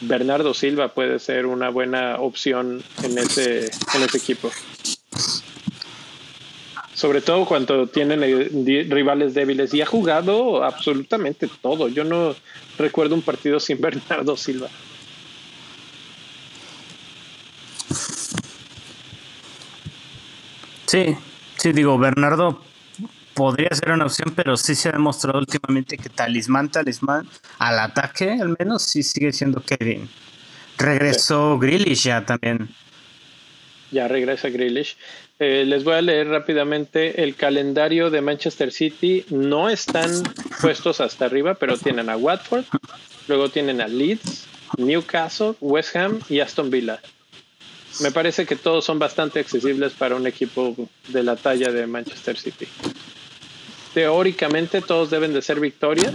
[0.00, 4.50] Bernardo Silva puede ser una buena opción en ese, en ese equipo.
[6.98, 9.72] Sobre todo cuando tienen eh, rivales débiles.
[9.72, 11.86] Y ha jugado absolutamente todo.
[11.86, 12.34] Yo no
[12.76, 14.68] recuerdo un partido sin Bernardo Silva.
[20.86, 21.16] Sí,
[21.56, 22.60] sí, digo, Bernardo
[23.34, 27.28] podría ser una opción, pero sí se ha demostrado últimamente que talismán, talismán,
[27.60, 30.10] al ataque al menos, sí sigue siendo Kevin.
[30.76, 32.68] Regresó Grealish ya también.
[33.90, 34.96] Ya regresa Grealish.
[35.38, 39.24] Eh, les voy a leer rápidamente el calendario de Manchester City.
[39.30, 40.10] No están
[40.60, 42.64] puestos hasta arriba, pero tienen a Watford,
[43.28, 47.00] luego tienen a Leeds, Newcastle, West Ham y Aston Villa.
[48.00, 50.76] Me parece que todos son bastante accesibles para un equipo
[51.08, 52.66] de la talla de Manchester City.
[53.98, 56.12] Teóricamente todos deben de ser victorias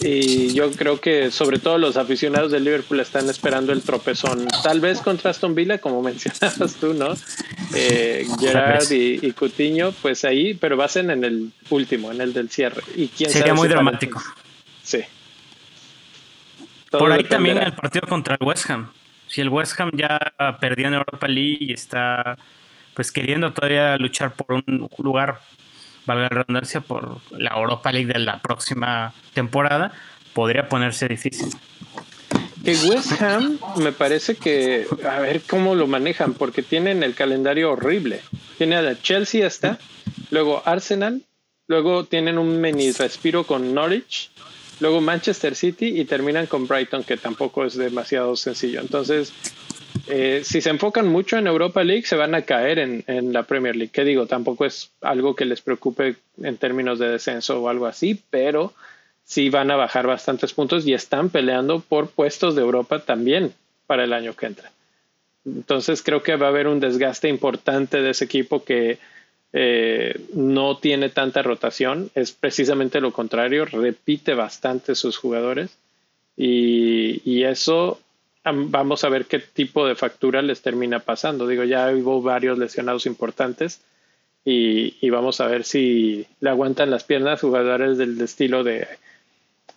[0.00, 4.46] y yo creo que sobre todo los aficionados del Liverpool están esperando el tropezón.
[4.62, 7.14] Tal vez contra Aston Villa, como mencionabas tú, ¿no?
[7.74, 12.20] Eh, Gerard y, y Coutinho, pues ahí, pero va a ser en el último, en
[12.20, 12.82] el del cierre.
[12.96, 14.22] Y quién Sería muy dramático.
[14.82, 15.00] Sí.
[16.90, 18.90] Por ahí también el partido contra el West Ham.
[19.26, 22.36] Si el West Ham ya perdió en Europa League y está
[22.92, 25.40] pues queriendo todavía luchar por un lugar
[26.06, 29.92] valga la redundancia, por la Europa League de la próxima temporada,
[30.32, 31.48] podría ponerse difícil.
[32.64, 37.72] El West Ham me parece que, a ver cómo lo manejan, porque tienen el calendario
[37.72, 38.20] horrible.
[38.56, 39.78] Tiene a la Chelsea está,
[40.30, 41.22] luego Arsenal,
[41.66, 44.30] luego tienen un mini respiro con Norwich,
[44.80, 48.80] luego Manchester City y terminan con Brighton, que tampoco es demasiado sencillo.
[48.80, 49.32] Entonces,
[50.06, 53.44] eh, si se enfocan mucho en Europa League, se van a caer en, en, la
[53.44, 53.92] Premier League.
[53.92, 58.20] Que digo, tampoco es algo que les preocupe en términos de descenso o algo así,
[58.30, 58.72] pero
[59.24, 63.54] sí van a bajar bastantes puntos y están peleando por puestos de Europa también
[63.86, 64.70] para el año que entra.
[65.44, 68.98] Entonces creo que va a haber un desgaste importante de ese equipo que
[69.52, 75.76] eh, no tiene tanta rotación, es precisamente lo contrario, repite bastante sus jugadores
[76.36, 78.00] y, y eso
[78.44, 81.46] vamos a ver qué tipo de factura les termina pasando.
[81.46, 83.80] Digo, ya hubo varios lesionados importantes
[84.44, 88.86] y, vamos a ver si le aguantan las piernas jugadores del estilo de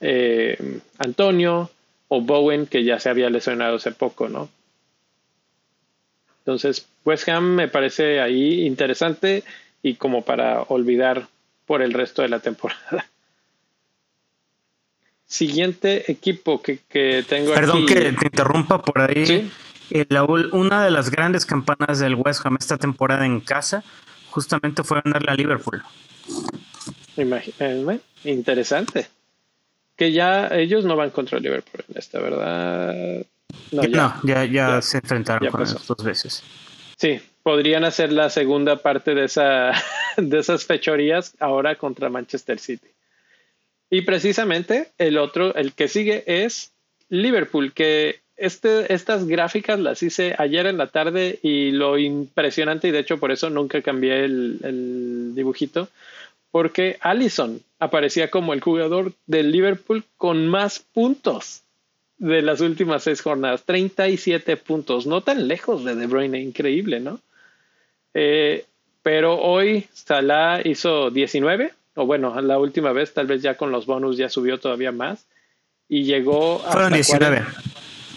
[0.02, 1.70] eh, Antonio
[2.10, 4.50] o Bowen, que ya se había lesionado hace poco, ¿no?
[6.40, 9.44] Entonces, West Ham me parece ahí interesante
[9.84, 11.28] y como para olvidar
[11.66, 13.08] por el resto de la temporada.
[15.28, 17.94] Siguiente equipo que, que tengo Perdón aquí.
[17.94, 19.26] que te interrumpa por ahí.
[19.26, 19.52] ¿Sí?
[19.90, 23.84] Eh, la, una de las grandes campanas del West Ham esta temporada en casa
[24.30, 25.84] justamente fue ganarle a Liverpool.
[27.18, 29.08] Imagínate, interesante.
[29.96, 33.26] Que ya ellos no van contra Liverpool en esta, ¿verdad?
[33.72, 36.44] No, ya, no, ya, ya, ya, se enfrentaron ya con ellos dos veces.
[36.98, 39.72] Sí, podrían hacer la segunda parte de, esa,
[40.18, 42.88] de esas fechorías ahora contra Manchester City.
[43.90, 46.72] Y precisamente el otro, el que sigue es
[47.10, 52.92] Liverpool, que este, estas gráficas las hice ayer en la tarde y lo impresionante, y
[52.92, 55.90] de hecho por eso nunca cambié el, dibujito,
[56.52, 61.64] porque Allison aparecía como el jugador del Liverpool con más puntos
[62.18, 67.20] de las últimas seis jornadas, 37 puntos, no tan lejos de De Bruyne, increíble, ¿no?
[68.14, 68.66] Eh,
[69.04, 73.88] pero hoy Salah hizo 19, o bueno, la última vez, tal vez ya con los
[73.88, 75.26] bonus ya subió todavía más,
[75.90, 77.38] y llegó hasta 19.
[77.38, 77.62] 40,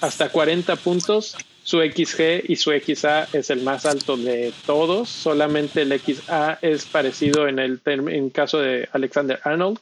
[0.02, 1.36] hasta 40 puntos.
[1.62, 5.08] Su XG y su XA es el más alto de todos.
[5.08, 9.78] Solamente el XA es parecido en el en caso de Alexander Arnold.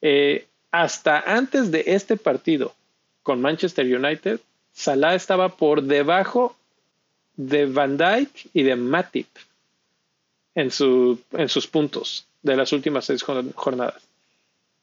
[0.00, 2.74] Eh, hasta antes de este partido
[3.22, 4.40] con Manchester United,
[4.72, 6.56] Salah estaba por debajo
[7.36, 9.28] de Van Dyke y de Matip
[10.54, 14.06] en, su, en sus puntos de las últimas seis jornadas.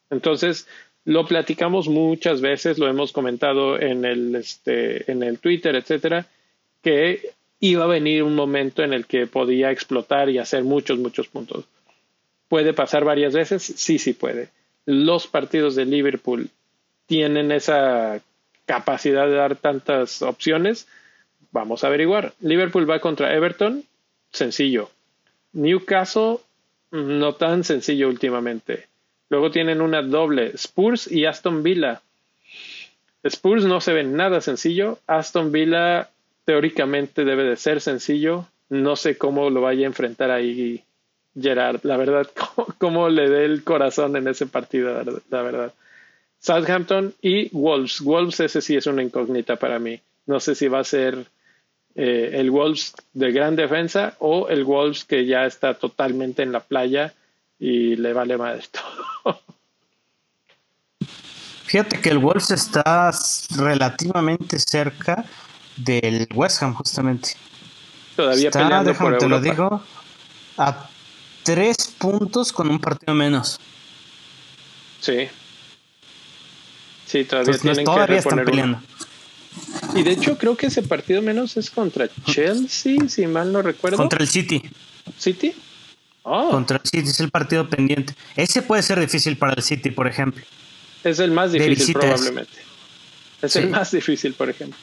[0.09, 0.67] Entonces,
[1.05, 6.25] lo platicamos muchas veces, lo hemos comentado en el, este, en el Twitter, etcétera,
[6.81, 11.27] que iba a venir un momento en el que podía explotar y hacer muchos, muchos
[11.27, 11.65] puntos.
[12.49, 13.63] ¿Puede pasar varias veces?
[13.63, 14.49] Sí, sí puede.
[14.85, 16.49] Los partidos de Liverpool
[17.05, 18.21] tienen esa
[18.65, 20.87] capacidad de dar tantas opciones.
[21.51, 22.33] Vamos a averiguar.
[22.41, 23.85] Liverpool va contra Everton,
[24.31, 24.89] sencillo.
[25.53, 26.37] Newcastle,
[26.91, 28.87] no tan sencillo últimamente.
[29.29, 32.01] Luego tienen una doble, Spurs y Aston Villa.
[33.23, 34.99] Spurs no se ve nada sencillo.
[35.07, 36.09] Aston Villa
[36.45, 38.47] teóricamente debe de ser sencillo.
[38.69, 40.83] No sé cómo lo vaya a enfrentar ahí
[41.39, 41.79] Gerard.
[41.83, 45.73] La verdad, cómo, cómo le dé el corazón en ese partido, la verdad.
[46.39, 48.01] Southampton y Wolves.
[48.01, 50.01] Wolves ese sí es una incógnita para mí.
[50.25, 51.25] No sé si va a ser
[51.95, 56.61] eh, el Wolves de gran defensa o el Wolves que ya está totalmente en la
[56.61, 57.13] playa
[57.59, 59.39] y le vale madre todo.
[61.65, 63.11] Fíjate que el Wolves está
[63.55, 65.23] relativamente cerca
[65.77, 67.29] del West Ham, justamente.
[68.15, 69.53] Todavía está, peleando déjame por te lo Europa.
[69.53, 69.83] digo,
[70.57, 70.89] a
[71.43, 73.59] tres puntos con un partido menos.
[74.99, 75.29] Sí.
[77.05, 78.77] Sí, todavía Entonces, tienen todavía que están peleando.
[78.77, 79.10] uno.
[79.95, 83.97] Y de hecho creo que ese partido menos es contra Chelsea, si mal no recuerdo.
[83.97, 84.61] Contra el City.
[85.17, 85.53] City.
[86.23, 88.13] Oh, Contra el City es el partido pendiente.
[88.35, 90.43] Ese puede ser difícil para el City, por ejemplo.
[91.03, 92.53] es el más difícil probablemente.
[93.41, 93.59] Es Sí.
[93.59, 94.77] el más difícil, por ejemplo.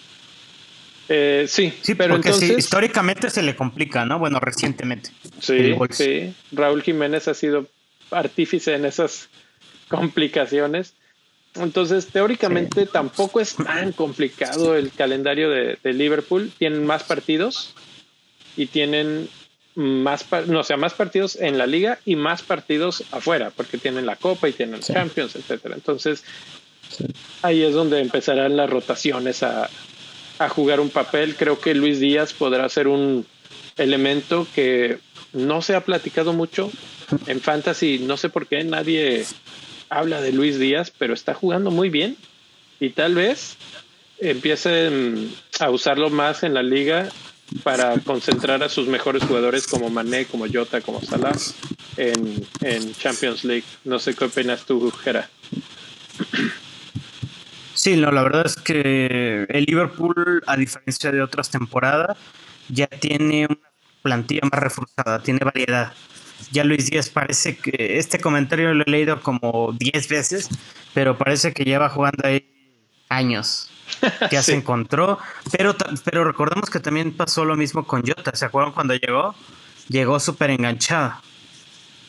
[1.08, 2.58] Eh, sí, Sí, pero porque sí, entonces...
[2.58, 4.18] históricamente se le complica, ¿no?
[4.18, 5.10] Bueno, recientemente.
[5.40, 6.34] Sí, sí.
[6.52, 7.66] Raúl Jiménez ha sido
[8.10, 9.28] artífice en esas
[9.88, 10.94] complicaciones.
[11.54, 16.52] Entonces, teóricamente tampoco es tan complicado el calendario de, de Liverpool.
[16.58, 17.74] Tienen más partidos
[18.56, 19.28] y tienen
[19.74, 24.06] más, no, o sea, más partidos en la liga y más partidos afuera, porque tienen
[24.06, 24.92] la Copa y tienen Sí.
[24.92, 25.74] Champions, etcétera.
[25.74, 26.24] Entonces,
[27.42, 29.68] ahí es donde empezarán las rotaciones a,
[30.38, 31.34] a jugar un papel.
[31.36, 33.26] Creo que Luis Díaz podrá ser un
[33.76, 34.98] elemento que
[35.32, 36.70] no se ha platicado mucho
[37.26, 38.00] en Fantasy.
[38.00, 39.24] No sé por qué nadie
[39.90, 42.16] habla de Luis Díaz, pero está jugando muy bien
[42.80, 43.56] y tal vez
[44.18, 47.08] empiecen a usarlo más en la liga
[47.62, 51.36] para concentrar a sus mejores jugadores como Mané, como Jota, como Salah
[51.96, 53.64] en, en Champions League.
[53.84, 55.28] No sé qué opinas tú, Jera.
[57.74, 62.16] Sí, no, la verdad es que el Liverpool, a diferencia de otras temporadas,
[62.68, 63.70] ya tiene una
[64.02, 65.92] plantilla más reforzada, tiene variedad.
[66.52, 70.48] Ya Luis Díaz parece que este comentario lo he leído como 10 veces,
[70.94, 72.46] pero parece que lleva jugando ahí
[73.08, 73.70] años.
[74.30, 75.18] Ya se encontró,
[75.50, 75.74] pero,
[76.04, 78.36] pero recordemos que también pasó lo mismo con Jota.
[78.36, 79.34] ¿Se acuerdan cuando llegó?
[79.88, 81.22] Llegó súper enganchada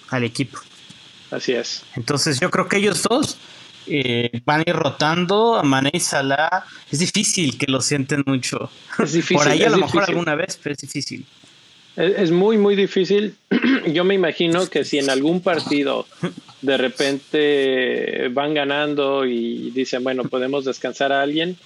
[0.09, 0.59] al equipo.
[1.31, 1.83] Así es.
[1.95, 3.37] Entonces yo creo que ellos dos
[3.87, 6.65] eh, van a ir rotando a Mané y Salah.
[6.91, 8.69] Es difícil que lo sienten mucho.
[8.99, 9.37] Es difícil.
[9.37, 11.25] Por ahí a lo mejor alguna vez, pero es difícil.
[11.99, 13.35] Es, muy, muy difícil.
[13.87, 16.07] Yo me imagino que si en algún partido
[16.61, 21.57] de repente van ganando y dicen, bueno, podemos descansar a alguien,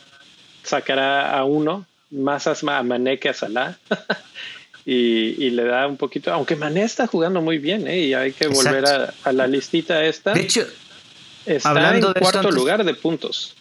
[0.64, 3.78] sacará a uno, más a a Mané que a Salah.
[4.88, 8.00] y, y le da un poquito, aunque Mané está jugando muy bien, ¿eh?
[8.00, 10.34] y hay que volver a, a la listita esta.
[10.34, 10.66] De hecho,
[11.46, 13.54] está hablando en de cuarto esto lugar de puntos.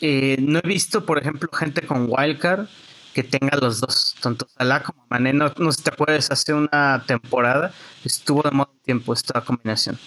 [0.00, 2.68] eh, no he visto, por ejemplo, gente con Wildcard
[3.12, 5.32] que tenga los dos, tanto Salah como Mané.
[5.32, 7.72] No, no si te acuerdas, hace una temporada
[8.04, 9.98] estuvo de modo tiempo esta combinación.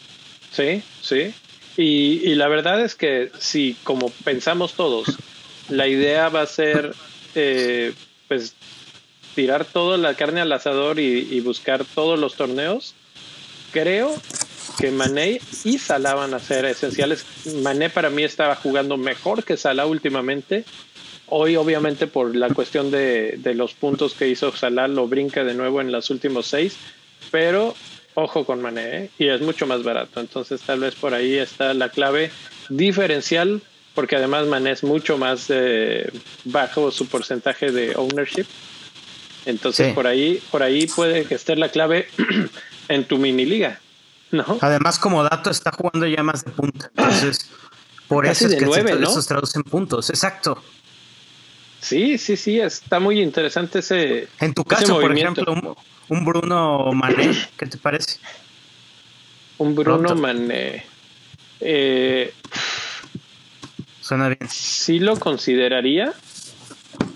[0.51, 1.34] Sí, sí.
[1.78, 5.18] Y, y la verdad es que si, como pensamos todos,
[5.70, 6.95] la idea va a ser,
[7.36, 7.93] eh,
[8.28, 8.56] pues,
[9.36, 12.95] tirar toda la carne al asador y, y buscar todos los torneos,
[13.72, 14.16] creo
[14.80, 17.26] que Mané y Salah van a ser esenciales.
[17.62, 20.64] Mané para mí estaba jugando mejor que Salah últimamente.
[21.28, 25.53] Hoy, obviamente, por la cuestión de, de los puntos que hizo Salah, lo brinca de
[25.53, 26.78] nuevo en los últimos seis.
[27.32, 27.76] Pero
[28.13, 29.09] ojo con Mané, ¿eh?
[29.17, 30.19] y es mucho más barato.
[30.21, 32.32] Entonces, tal vez por ahí está la clave
[32.69, 33.61] diferencial,
[33.93, 36.11] porque además Mané es mucho más eh,
[36.45, 38.45] bajo su porcentaje de ownership.
[39.45, 39.93] Entonces, Sí.
[39.93, 42.07] por ahí, por ahí puede que esté la clave
[42.88, 43.80] en tu mini liga,
[44.32, 44.57] ¿no?
[44.61, 46.89] Además, como dato, está jugando ya más de punta.
[46.95, 47.49] Entonces,
[48.07, 49.09] por Casi eso es que nueve, se, ¿no?
[49.09, 50.09] eso se traduce en puntos.
[50.09, 50.61] Exacto.
[51.82, 54.28] Sí, sí, sí, está muy interesante ese.
[54.39, 55.41] En tu caso, por movimiento.
[55.43, 55.76] ejemplo,
[56.09, 58.19] un, un Bruno Mané, ¿qué te parece?
[59.57, 60.15] un Bruno pronto.
[60.21, 60.84] Mané.
[61.61, 62.34] Eh,
[64.01, 64.49] Suena bien.
[64.49, 66.13] sí lo consideraría.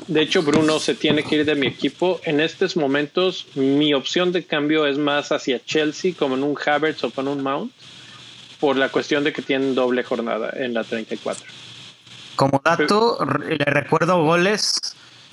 [0.07, 2.19] De hecho, Bruno se tiene que ir de mi equipo.
[2.23, 7.03] En estos momentos, mi opción de cambio es más hacia Chelsea, como en un Havertz
[7.03, 7.71] o con un Mount,
[8.59, 11.45] por la cuestión de que tienen doble jornada en la 34.
[12.39, 13.17] Como dato,
[13.49, 14.79] le recuerdo goles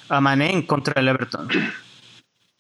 [0.09, 1.49] a Mané en contra del Everton.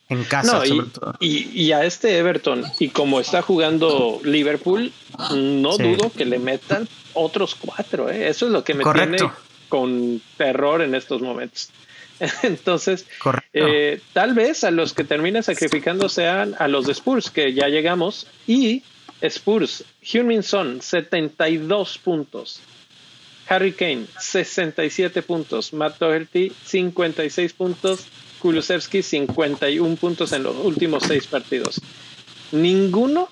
[0.08, 1.14] En casa, No, y, sobre todo.
[1.18, 4.92] y- y a este Everton, y como está jugando Liverpool,
[5.34, 5.82] no Sí.
[5.82, 8.08] dudo que le metan otros cuatro.
[8.08, 8.28] ¿eh?
[8.28, 9.16] Eso es lo que me Correcto.
[9.16, 9.32] tiene
[9.68, 11.70] con terror en estos momentos.
[12.44, 13.04] Entonces,
[13.52, 17.66] eh, tal vez a los que terminen sacrificando sean a los de Spurs, que ya
[17.66, 18.84] llegamos, y
[19.22, 22.60] Spurs, Heung-Min Son, 72 puntos.
[23.48, 25.72] Harry Kane, 67 puntos.
[25.72, 28.06] Matt Doherty, 56 puntos.
[28.40, 31.80] Kulusevski, 51 puntos en los últimos seis partidos.
[32.52, 33.28] Ninguno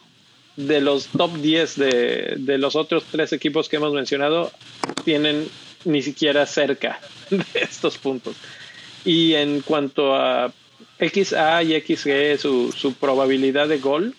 [0.57, 4.53] de los top 10 de, de los otros tres equipos que hemos mencionado
[5.05, 5.49] tienen
[5.85, 7.01] ni siquiera cerca
[7.31, 8.37] de estos puntos.
[9.05, 10.53] Y en cuanto a
[10.99, 14.15] XA y XG, su, su probabilidad de gol,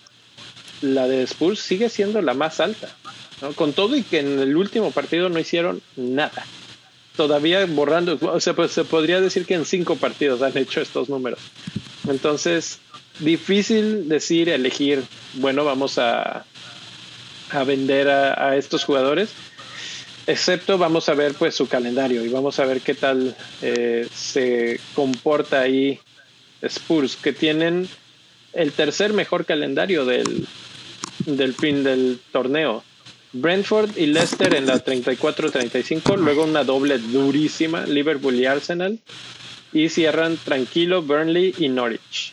[0.82, 2.94] la de Spurs sigue siendo la más alta.
[3.40, 3.52] ¿No?
[3.52, 6.46] Con todo y que en el último partido no hicieron nada.
[7.16, 11.08] Todavía borrando, o sea, pues se podría decir que en cinco partidos han hecho estos
[11.08, 11.38] números.
[12.08, 12.78] Entonces,
[13.20, 15.02] difícil decir, elegir,
[15.34, 16.44] bueno, vamos a,
[17.50, 19.30] a vender a, estos jugadores,
[20.26, 24.80] excepto vamos a ver pues su calendario y vamos a ver qué tal eh, se
[24.94, 26.00] comporta ahí
[26.62, 27.88] Spurs, que tienen
[28.52, 30.46] el tercer mejor calendario del,
[31.26, 32.82] del fin del torneo.
[33.40, 38.98] Brentford y Leicester en la 34-35, luego una doble durísima, Liverpool y Arsenal,
[39.72, 42.32] y cierran tranquilo Burnley y Norwich.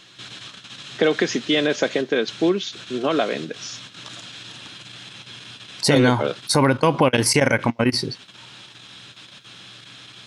[0.97, 3.79] Creo que si tienes a gente de Spurs, no la vendes.
[5.81, 8.17] Sí, no, sobre todo por el cierre, como dices.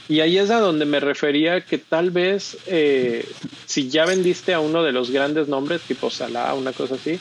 [0.09, 3.29] Y ahí es a donde me refería que tal vez eh,
[3.65, 7.19] si ya vendiste a uno de los grandes nombres, tipo Salah, una cosa así,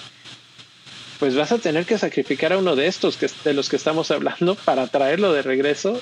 [1.19, 4.11] pues vas a tener que sacrificar a uno de estos que, de los que estamos
[4.11, 5.99] hablando para traerlo de regreso.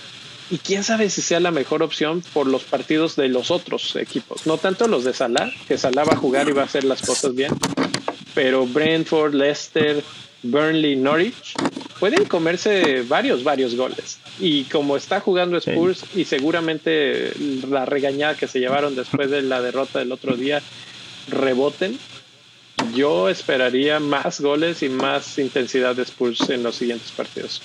[0.51, 4.45] Y quién sabe si sea la mejor opción por los partidos de los otros equipos.
[4.45, 7.01] No tanto los de Salah, que Salah va a jugar y va a hacer las
[7.01, 7.51] cosas bien,
[8.36, 10.03] pero Brentford, Leicester,
[10.43, 11.53] Burnley, Norwich
[11.99, 14.20] pueden comerse varios, varios goles.
[14.39, 17.32] Y como está jugando Spurs y seguramente
[17.70, 20.61] la regañada que se llevaron después de la derrota del otro día
[21.30, 21.97] reboten,
[22.94, 27.62] yo esperaría más goles y más intensidad de Spurs en los siguientes partidos.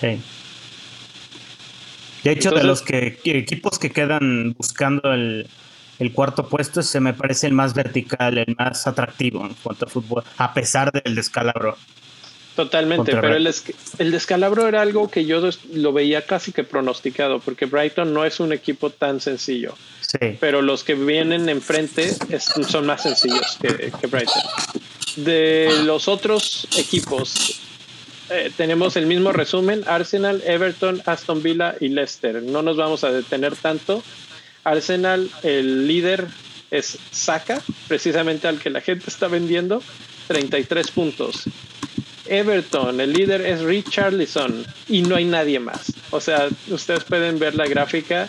[0.00, 0.20] Sí.
[2.24, 5.48] De hecho, de los que, equipos que quedan buscando el,
[5.98, 9.88] el, cuarto puesto, se me parece el más vertical, el más atractivo en cuanto a
[9.88, 11.76] fútbol, a pesar del descalabro.
[12.56, 13.48] Totalmente, pero el,
[13.98, 15.40] el, descalabro era algo que yo
[15.72, 19.74] lo veía casi que pronosticado, porque Brighton no es un equipo tan sencillo.
[20.40, 24.42] Pero los que vienen enfrente son más sencillos que, Brighton.
[25.16, 27.60] De los otros equipos,
[28.28, 32.42] eh, tenemos el mismo resumen: Arsenal, Everton, Aston Villa y Leicester.
[32.42, 34.02] No nos vamos a detener tanto.
[34.64, 36.26] Arsenal, el líder
[36.70, 39.82] es Saka, precisamente al que la gente está vendiendo,
[40.28, 41.44] 33 puntos.
[42.32, 45.92] Everton, el líder es Richarlison y no hay nadie más.
[46.10, 48.28] O sea, ustedes pueden ver la gráfica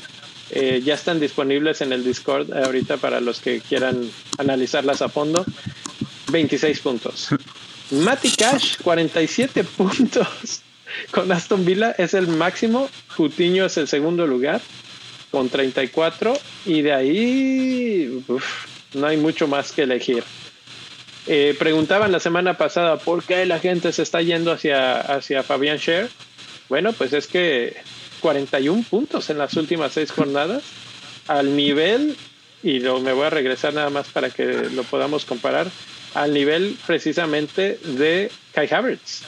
[0.55, 5.43] eh, ya están disponibles en el Discord ahorita para los que quieran analizarlas a fondo.
[6.31, 7.29] 26 puntos.
[7.89, 10.61] Matty Cash, 47 puntos.
[11.09, 12.87] Con Aston Villa es el máximo.
[13.15, 14.61] Coutinho es el segundo lugar
[15.31, 16.33] con 34.
[16.67, 18.23] Y de ahí
[18.93, 20.23] no hay mucho más que elegir.
[21.27, 25.79] Eh, preguntaban la semana pasada por qué la gente se está yendo hacia, hacia Fabian
[25.79, 26.09] Scher.
[26.69, 27.77] Bueno, pues es que
[28.19, 30.63] 41 puntos en las últimas seis jornadas,
[31.27, 32.17] al nivel,
[32.61, 35.67] y lo, me voy a regresar nada más para que lo podamos comparar,
[36.13, 39.23] al nivel precisamente de Kai Havertz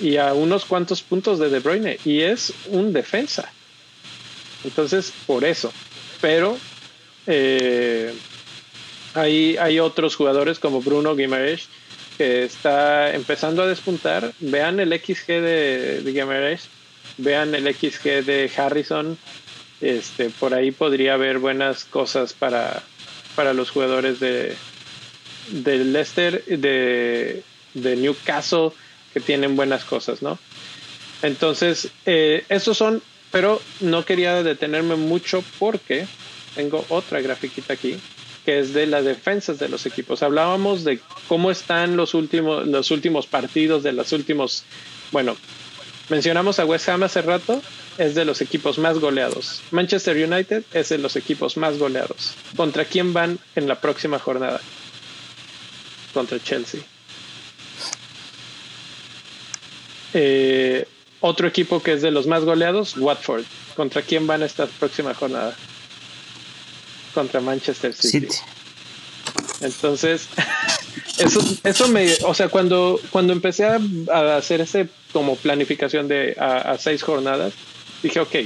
[0.00, 3.50] y a unos cuantos puntos de De Bruyne, y es un defensa.
[4.64, 5.72] Entonces, por eso.
[6.20, 6.58] Pero
[7.26, 8.14] eh,
[9.20, 11.68] hay, otros jugadores como Bruno Guimaraes
[12.16, 14.32] que está empezando a despuntar.
[14.40, 16.58] Vean el XG de, de
[17.16, 19.16] vean el XG de Harrison.
[19.80, 22.82] Este, por ahí podría haber buenas cosas para,
[23.36, 24.56] para los jugadores de,
[25.50, 27.44] de Leicester, de,
[27.74, 28.70] de Newcastle,
[29.14, 30.38] que tienen buenas cosas, ¿no?
[31.22, 33.00] Entonces, eh, esos son,
[33.30, 36.06] pero no quería detenerme mucho porque
[36.56, 38.00] tengo otra grafiquita aquí
[38.48, 40.22] que es de las defensas de los equipos.
[40.22, 44.64] Hablábamos de cómo están los últimos, los últimos partidos de los últimos,
[45.12, 45.36] bueno,
[46.08, 47.60] Mencionamos a West Ham hace rato,
[47.98, 49.60] es de los equipos más goleados.
[49.70, 52.32] Manchester United es de los equipos más goleados.
[52.56, 54.62] ¿Contra quién van en la próxima jornada?
[56.14, 56.80] Contra Chelsea.
[60.14, 60.88] Eh,
[61.20, 63.44] otro equipo que es de los más goleados, Watford.
[63.76, 65.54] ¿Contra quién van esta próxima jornada?
[67.14, 68.28] Contra Manchester City.
[69.60, 70.28] Entonces,
[71.18, 76.76] eso, eso me, o sea, cuando, cuando empecé a, hacer ese como planificación de a,
[76.78, 77.52] seis jornadas,
[78.02, 78.36] dije, ok,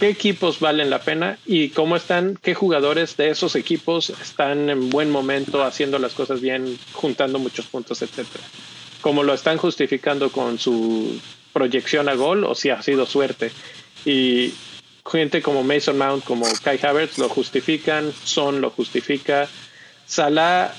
[0.00, 4.90] ¿qué equipos valen la pena y cómo están, qué jugadores de esos equipos están en
[4.90, 8.44] buen momento haciendo las cosas bien, juntando muchos puntos, etcétera?
[9.00, 11.20] Cómo lo están justificando con su
[11.52, 13.50] proyección a gol o si ha sido suerte.
[14.04, 14.52] Y
[15.04, 19.48] gente como Mason Mount, como Kai Havertz lo justifican, Son lo justifica,
[20.06, 20.74] Salah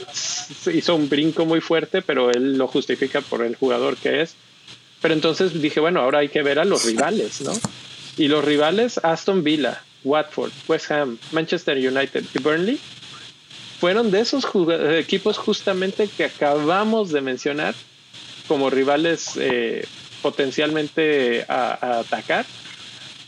[0.74, 4.36] hizo un brinco muy fuerte, pero él lo justifica por el jugador que es.
[5.02, 7.54] Pero entonces dije, bueno, ahora hay que ver a los rivales, ¿no?
[8.18, 12.80] Y los rivales, Aston Villa, Watford, West Ham, Manchester United y Burnley,
[13.80, 14.46] fueron de esos
[14.98, 17.76] equipos justamente que acabamos de mencionar
[18.48, 19.86] como rivales eh,
[20.22, 22.46] potencialmente a atacar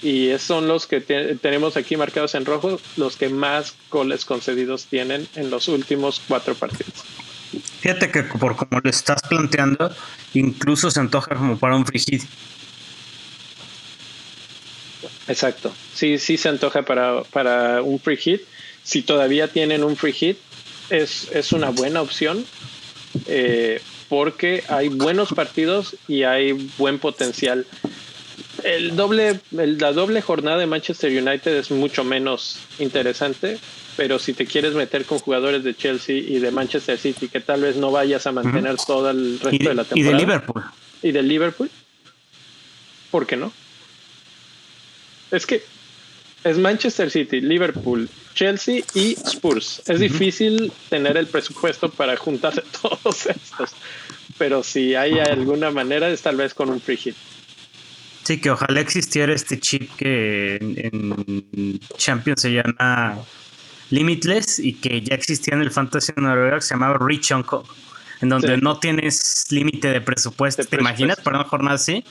[0.01, 5.27] y son los que tenemos aquí marcados en rojo, los que más goles concedidos tienen
[5.35, 7.03] en los últimos cuatro partidos.
[7.81, 9.95] Fíjate que por como lo estás planteando,
[10.33, 12.23] incluso se antoja como para un free hit.
[15.27, 18.41] Exacto, sí, sí se antoja para, para un free hit.
[18.83, 20.37] Si todavía tienen un free hit,
[20.89, 22.45] es, es una buena opción
[23.27, 27.65] eh, porque hay buenos partidos y hay buen potencial
[28.65, 33.59] el doble, la doble jornada de Manchester United es mucho menos interesante,
[33.95, 37.61] pero si te quieres meter con jugadores de Chelsea y de Manchester City, que tal
[37.61, 39.95] vez no vayas a mantener todo el resto de la temporada.
[39.95, 40.63] Y de Liverpool.
[41.03, 41.69] Y de Liverpool.
[43.11, 43.53] ¿Por qué no?
[45.29, 45.63] Es que
[46.43, 49.83] es Manchester City, Liverpool, Chelsea y Spurs.
[49.87, 53.71] Es difícil tener el presupuesto para juntar todos estos,
[54.39, 57.15] pero si hay alguna manera es tal vez con un free hit.
[58.25, 63.19] Sí, que ojalá existiera este chip que en, Champions se llama
[63.91, 67.59] Limitless y que ya existía en el Fantasy Noruega que se llamaba Rich Uncle,
[68.21, 70.63] en donde no tienes límite de presupuesto.
[70.63, 72.03] ¿Te imaginas para una jornada así?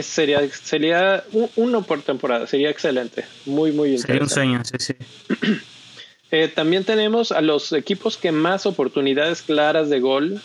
[0.00, 1.22] sería, sería
[1.56, 4.06] uno por temporada, sería excelente, muy, muy interesante.
[4.06, 4.94] Sería un sueño, sí, sí.
[6.34, 10.40] Eh, también tenemos a los equipos que más oportunidades claras de gol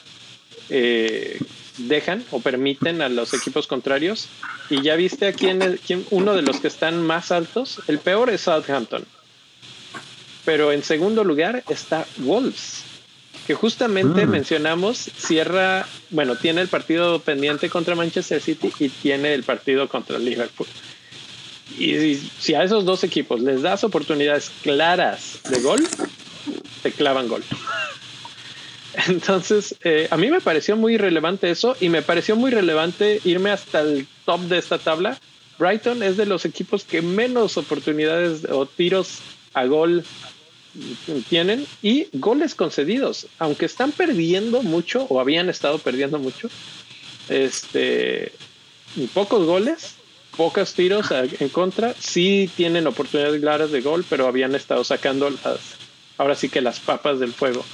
[0.70, 1.39] eh,
[1.78, 4.28] dejan o permiten a los equipos contrarios.
[4.70, 7.82] Y ya viste a quién, quién, uno de los que están más altos.
[7.88, 9.06] El peor es Southampton.
[10.46, 12.84] Pero en segundo lugar está Wolves
[13.48, 14.30] que justamente mm.
[14.30, 20.20] mencionamos, cierra, bueno, tiene el partido pendiente contra Manchester City y tiene el partido contra
[20.20, 20.68] Liverpool.
[21.80, 25.88] Y si a esos dos equipos les das oportunidades claras de gol,
[26.84, 27.42] te clavan gol.
[29.08, 33.52] Entonces, eh, a mí me pareció muy relevante eso y me pareció muy relevante irme
[33.52, 35.20] hasta el top de esta tabla.
[35.60, 39.20] Brighton es de los equipos que menos oportunidades o tiros
[39.54, 40.04] a gol
[41.30, 46.50] tienen y goles concedidos, aunque están perdiendo mucho o habían estado perdiendo mucho,
[47.30, 48.32] este,
[49.14, 49.95] pocos goles,
[50.36, 55.60] pocos tiros en contra, sí tienen oportunidades claras de gol, pero habían estado sacando las,
[56.20, 57.66] ahora sí que las papas del fuego.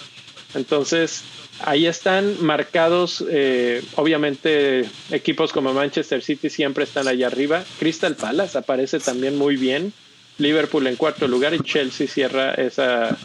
[0.56, 1.24] Entonces,
[1.62, 8.58] ahí están marcados, eh, obviamente equipos como Manchester City siempre están allá arriba, Crystal Palace
[8.58, 9.94] aparece también muy bien,
[10.38, 13.18] Liverpool en cuarto lugar y Chelsea cierra esa,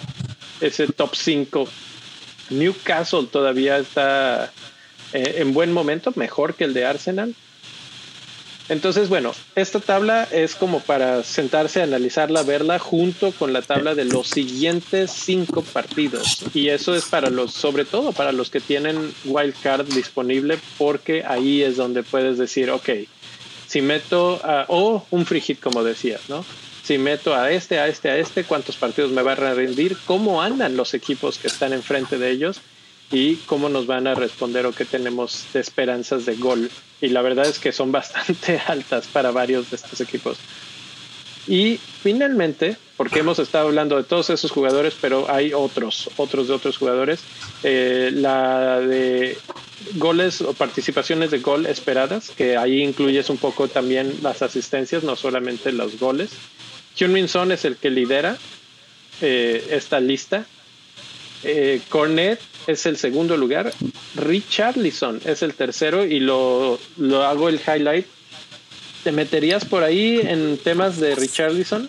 [0.61, 1.69] ese top 5.
[2.51, 4.53] Newcastle todavía está
[5.13, 7.35] eh, en buen momento, mejor que el de Arsenal.
[8.69, 13.95] Entonces, bueno, esta tabla es como para sentarse a analizarla, verla junto con la tabla
[13.95, 16.45] de los siguientes cinco partidos.
[16.53, 21.63] Y eso es para los, sobre todo para los que tienen wildcard disponible, porque ahí
[21.63, 22.91] es donde puedes decir, ok,
[23.67, 26.45] si meto, o un free hit, como decías, ¿no?
[26.89, 30.41] si meto a este, a este, a este, cuántos partidos me van a rendir, cómo
[30.41, 32.63] andan los equipos que están enfrente de ellos
[33.11, 36.71] y cómo nos van a responder o qué tenemos de esperanzas de gol.
[37.01, 40.39] Y la verdad es que son bastante altas para varios de estos equipos.
[41.47, 46.55] Y finalmente, porque hemos estado hablando de todos esos jugadores, pero hay otros, otros de
[46.55, 47.21] otros jugadores,
[47.63, 49.39] eh, la de
[49.95, 55.17] goles o participaciones de gol esperadas, que ahí incluyes un poco también las asistencias, no
[55.17, 56.31] solamente los goles.
[56.97, 58.37] Hyun Son es el que lidera
[59.23, 60.45] eh, esta lista.
[61.45, 63.73] Eh, Cornet es el segundo lugar.
[64.15, 68.07] Richarlison es el tercero y lo, lo hago el highlight.
[69.05, 71.89] ¿Te meterías por ahí en temas de Richarlison?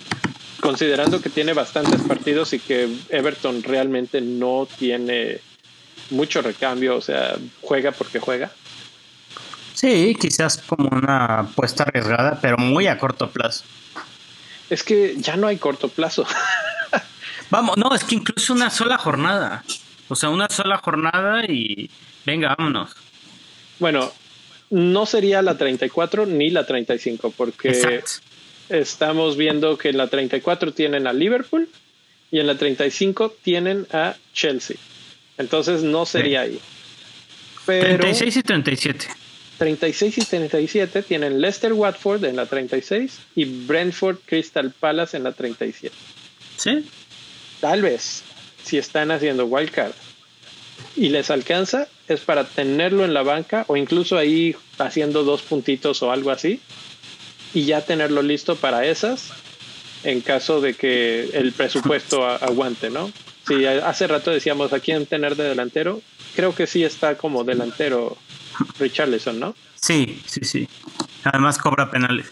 [0.62, 5.40] Considerando que tiene bastantes partidos y que Everton realmente no tiene
[6.12, 8.52] mucho recambio, o sea, juega porque juega.
[9.74, 13.64] Sí, quizás como una apuesta arriesgada, pero muy a corto plazo.
[14.70, 16.26] Es que ya no hay corto plazo.
[17.50, 19.64] Vamos, no, es que incluso una sola jornada.
[20.08, 21.90] O sea, una sola jornada y
[22.26, 22.92] venga, vámonos.
[23.80, 24.12] Bueno,
[24.70, 28.04] no sería la 34 ni la 35, porque
[28.70, 31.70] estamos viendo que en la 34 tienen a Liverpool
[32.32, 34.78] y en la 35 tienen a Chelsea.
[35.38, 36.60] Entonces no sería ahí.
[37.66, 39.08] Pero 36 y 37.
[39.58, 45.34] 36 y 37 tienen Leicester Watford en la 36 y Brentford Crystal Palace en la
[45.34, 45.96] 37.
[46.58, 46.86] Sí.
[47.60, 48.24] Tal vez,
[48.64, 49.92] si están haciendo wildcard
[50.96, 56.02] y les alcanza, es para tenerlo en la banca o incluso ahí haciendo dos puntitos
[56.02, 56.62] o algo así
[57.54, 59.32] y ya tenerlo listo para esas
[60.04, 63.12] en caso de que el presupuesto aguante, ¿no?
[63.48, 66.02] Si hace rato decíamos a quién tener de delantero,
[66.36, 68.18] creo que sí está como delantero
[68.80, 69.56] Richarlison, ¿no?
[69.76, 70.68] Sí, sí, sí.
[71.24, 72.32] Además cobra penales.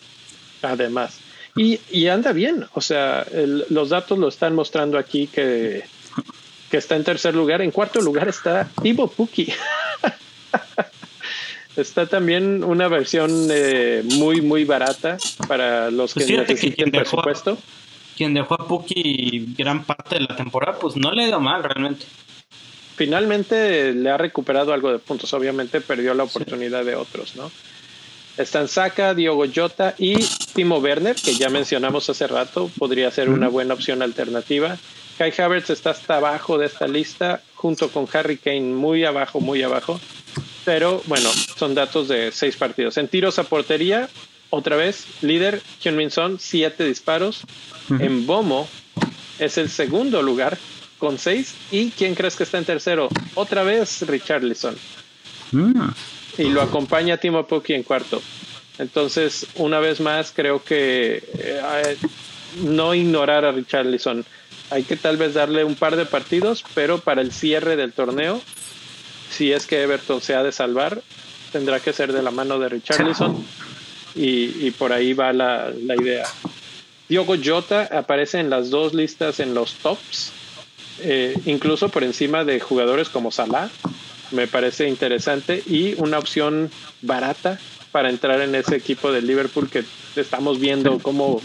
[0.61, 1.19] Además.
[1.57, 3.25] Y, anda bien, o sea,
[3.69, 5.83] los datos lo están mostrando aquí que,
[6.69, 7.61] que está en tercer lugar.
[7.61, 9.51] En cuarto lugar está Ivo Puki.
[11.75, 15.17] está también una versión eh, muy, muy barata
[15.47, 17.57] para los que pues necesiten presupuesto.
[18.15, 21.63] quien dejó a Puki gran parte de la temporada, pues no le ha ido mal
[21.63, 22.05] realmente
[22.97, 25.31] finalmente le ha recuperado algo de puntos.
[25.33, 27.51] Obviamente perdió la oportunidad de otros, ¿no?
[28.37, 30.15] Están Saka, Diogo Jota y
[30.53, 34.77] Timo Werner, que ya mencionamos hace rato, podría ser una buena opción alternativa.
[35.17, 39.63] Kai Havertz está hasta abajo de esta lista, junto con Harry Kane, muy abajo, muy
[39.63, 39.99] abajo.
[40.65, 42.97] Pero bueno, son datos de seis partidos.
[42.97, 44.07] En tiros a portería,
[44.51, 47.41] otra vez, líder, Hyun-Min Son, siete disparos.
[47.89, 48.67] En Bomo
[49.39, 50.57] es el segundo lugar
[50.99, 51.55] con seis.
[51.71, 53.09] ¿Y quién crees que está en tercero?
[53.33, 54.75] Otra vez, Richarlison.
[55.51, 55.89] Mm.
[56.37, 58.21] Y lo acompaña Timo Pukki en cuarto.
[58.77, 61.97] Entonces, una vez más, creo que eh,
[62.63, 64.23] no ignorar a Richarlison
[64.69, 68.41] hay que tal vez darle un par de partidos, pero para el cierre del torneo,
[69.31, 71.01] si es que Everton se ha de salvar,
[71.51, 73.45] tendrá que ser de la mano de Richarlison
[74.15, 76.25] y, por ahí va la, idea.
[77.07, 80.31] Diogo Jota aparece en las dos listas en los tops,
[80.99, 83.69] eh, incluso por encima de jugadores como Salah.
[84.31, 86.69] Me parece interesante y una opción
[87.01, 87.59] barata
[87.91, 89.83] para entrar en ese equipo del Liverpool que
[90.15, 91.41] estamos viendo cómo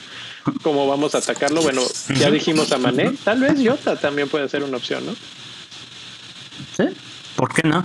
[0.63, 1.63] cómo vamos a atacarlo.
[1.63, 1.83] Bueno,
[2.17, 5.15] ya dijimos a Mané, tal vez Jota también puede ser una opción, ¿no?
[6.77, 6.85] Sí,
[7.37, 7.85] ¿por qué no?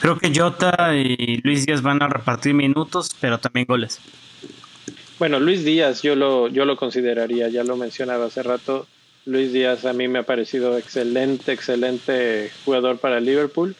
[0.00, 4.00] Creo que Jota y Luis Díaz van a repartir minutos, pero también goles.
[5.18, 8.86] Bueno, Luis Díaz yo lo, yo lo consideraría, ya lo mencionaba hace rato.
[9.24, 13.74] Luis Díaz a mí me ha parecido excelente, excelente jugador para Liverpool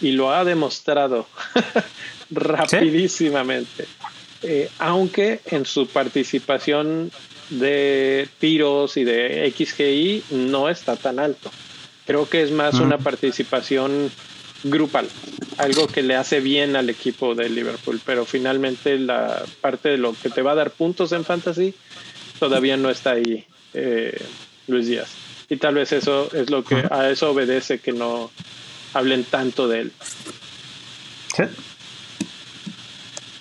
[0.00, 1.26] y lo ha demostrado
[2.30, 3.86] rapidísimamente.
[4.42, 7.10] Eh, aunque en su participación
[7.50, 11.50] de tiros y de XGI no está tan alto.
[12.06, 14.10] Creo que es más una participación
[14.64, 15.08] grupal,
[15.58, 20.14] algo que le hace bien al equipo de Liverpool, pero finalmente la parte de lo
[20.14, 21.74] que te va a dar puntos en fantasy
[22.38, 24.18] todavía no está ahí eh,
[24.66, 25.10] Luis Díaz.
[25.48, 28.30] Y tal vez eso es lo que a eso obedece que no
[28.94, 29.92] hablen tanto de él.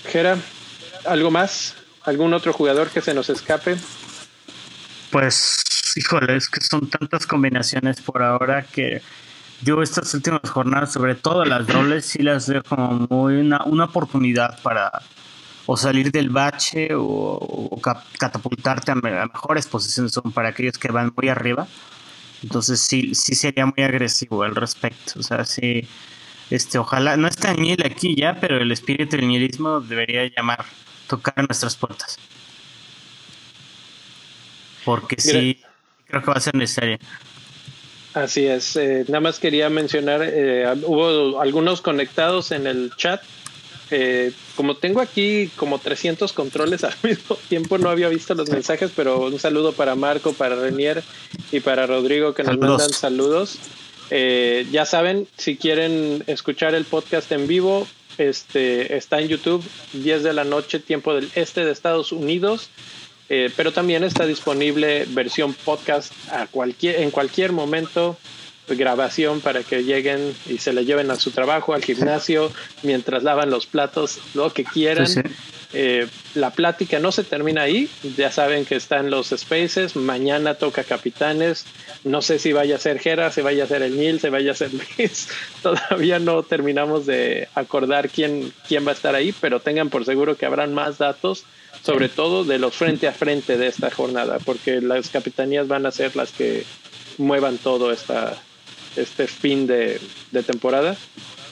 [0.05, 0.37] Gera,
[1.05, 1.75] ¿algo más?
[2.03, 3.77] ¿Algún otro jugador que se nos escape?
[5.11, 5.63] Pues,
[5.95, 9.01] híjole, es que son tantas combinaciones por ahora que
[9.61, 13.85] yo estas últimas jornadas, sobre todo las roles, sí las veo como muy una, una
[13.85, 14.91] oportunidad para
[15.65, 17.79] o salir del bache o,
[18.19, 21.67] catapultarte a, mejores posiciones son para aquellos que van muy arriba.
[22.43, 25.19] Entonces sí, sí sería muy agresivo al respecto.
[25.19, 25.87] O sea, sí,
[26.49, 30.65] este, ojalá, no está Niel aquí ya, pero el espíritu del nihilismo debería llamar
[31.07, 32.19] tocar nuestras puertas.
[34.83, 35.61] Porque sí,
[36.07, 36.97] creo que va a ser necesario.
[38.13, 38.75] Así es.
[38.75, 43.21] Eh, nada más quería mencionar, eh, hubo algunos conectados en el chat.
[43.91, 48.91] Eh, como tengo aquí como 300 controles al mismo tiempo, no había visto los mensajes,
[48.95, 51.03] pero un saludo para Marco, para Renier
[51.51, 53.57] y para Rodrigo que nos mandan saludos.
[54.09, 57.87] ya saben, si quieren escuchar el podcast en vivo,
[58.17, 62.69] este, está en YouTube, 10 de la noche, tiempo del este de Estados Unidos.
[63.29, 68.17] Eh, pero también está disponible versión podcast a cualquier, en cualquier momento,
[68.67, 73.49] grabación para que lleguen y se le lleven a su trabajo, al gimnasio, mientras lavan
[73.49, 75.07] los platos, lo que quieran.
[75.75, 80.83] Eh, la plática no se termina ahí, ya saben que están los spaces, mañana toca
[80.83, 81.65] capitanes,
[82.03, 84.51] no sé si vaya a ser Jera, si vaya a ser el Nil, si vaya
[84.51, 85.29] a ser Luis,
[85.63, 90.37] todavía no terminamos de acordar quién, quién va a estar ahí, pero tengan por seguro
[90.37, 91.43] que habrán más datos,
[91.81, 95.91] sobre todo de los frente a frente de esta jornada, porque las capitanías van a
[95.91, 96.65] ser las que
[97.17, 98.37] muevan todo esta,
[98.95, 99.99] este fin de,
[100.31, 100.95] de temporada.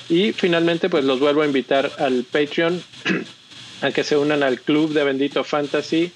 [0.09, 2.83] Y finalmente, pues los vuelvo a invitar al Patreon
[3.81, 6.11] a que se unan al club de Bendito Fantasy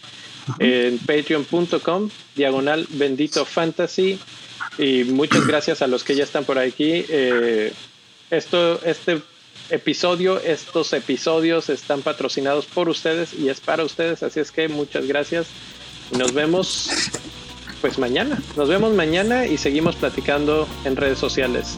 [0.60, 4.20] en patreon.com, diagonal Bendito Fantasy.
[4.78, 7.06] Y muchas gracias a los que ya están por aquí.
[7.10, 7.74] Eh,
[8.30, 9.22] esto, este
[9.70, 15.08] episodio, estos episodios están patrocinados por ustedes y es para ustedes, así es que muchas
[15.08, 15.48] gracias.
[16.12, 16.90] Nos vemos
[17.82, 18.40] pues mañana.
[18.56, 21.78] Nos vemos mañana y seguimos platicando en redes sociales.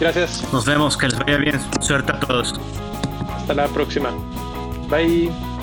[0.00, 0.44] Gracias.
[0.52, 1.60] Nos vemos, que les vaya bien.
[1.80, 2.54] Suerte a todos.
[3.36, 4.10] Hasta la próxima.
[4.90, 5.55] Bye.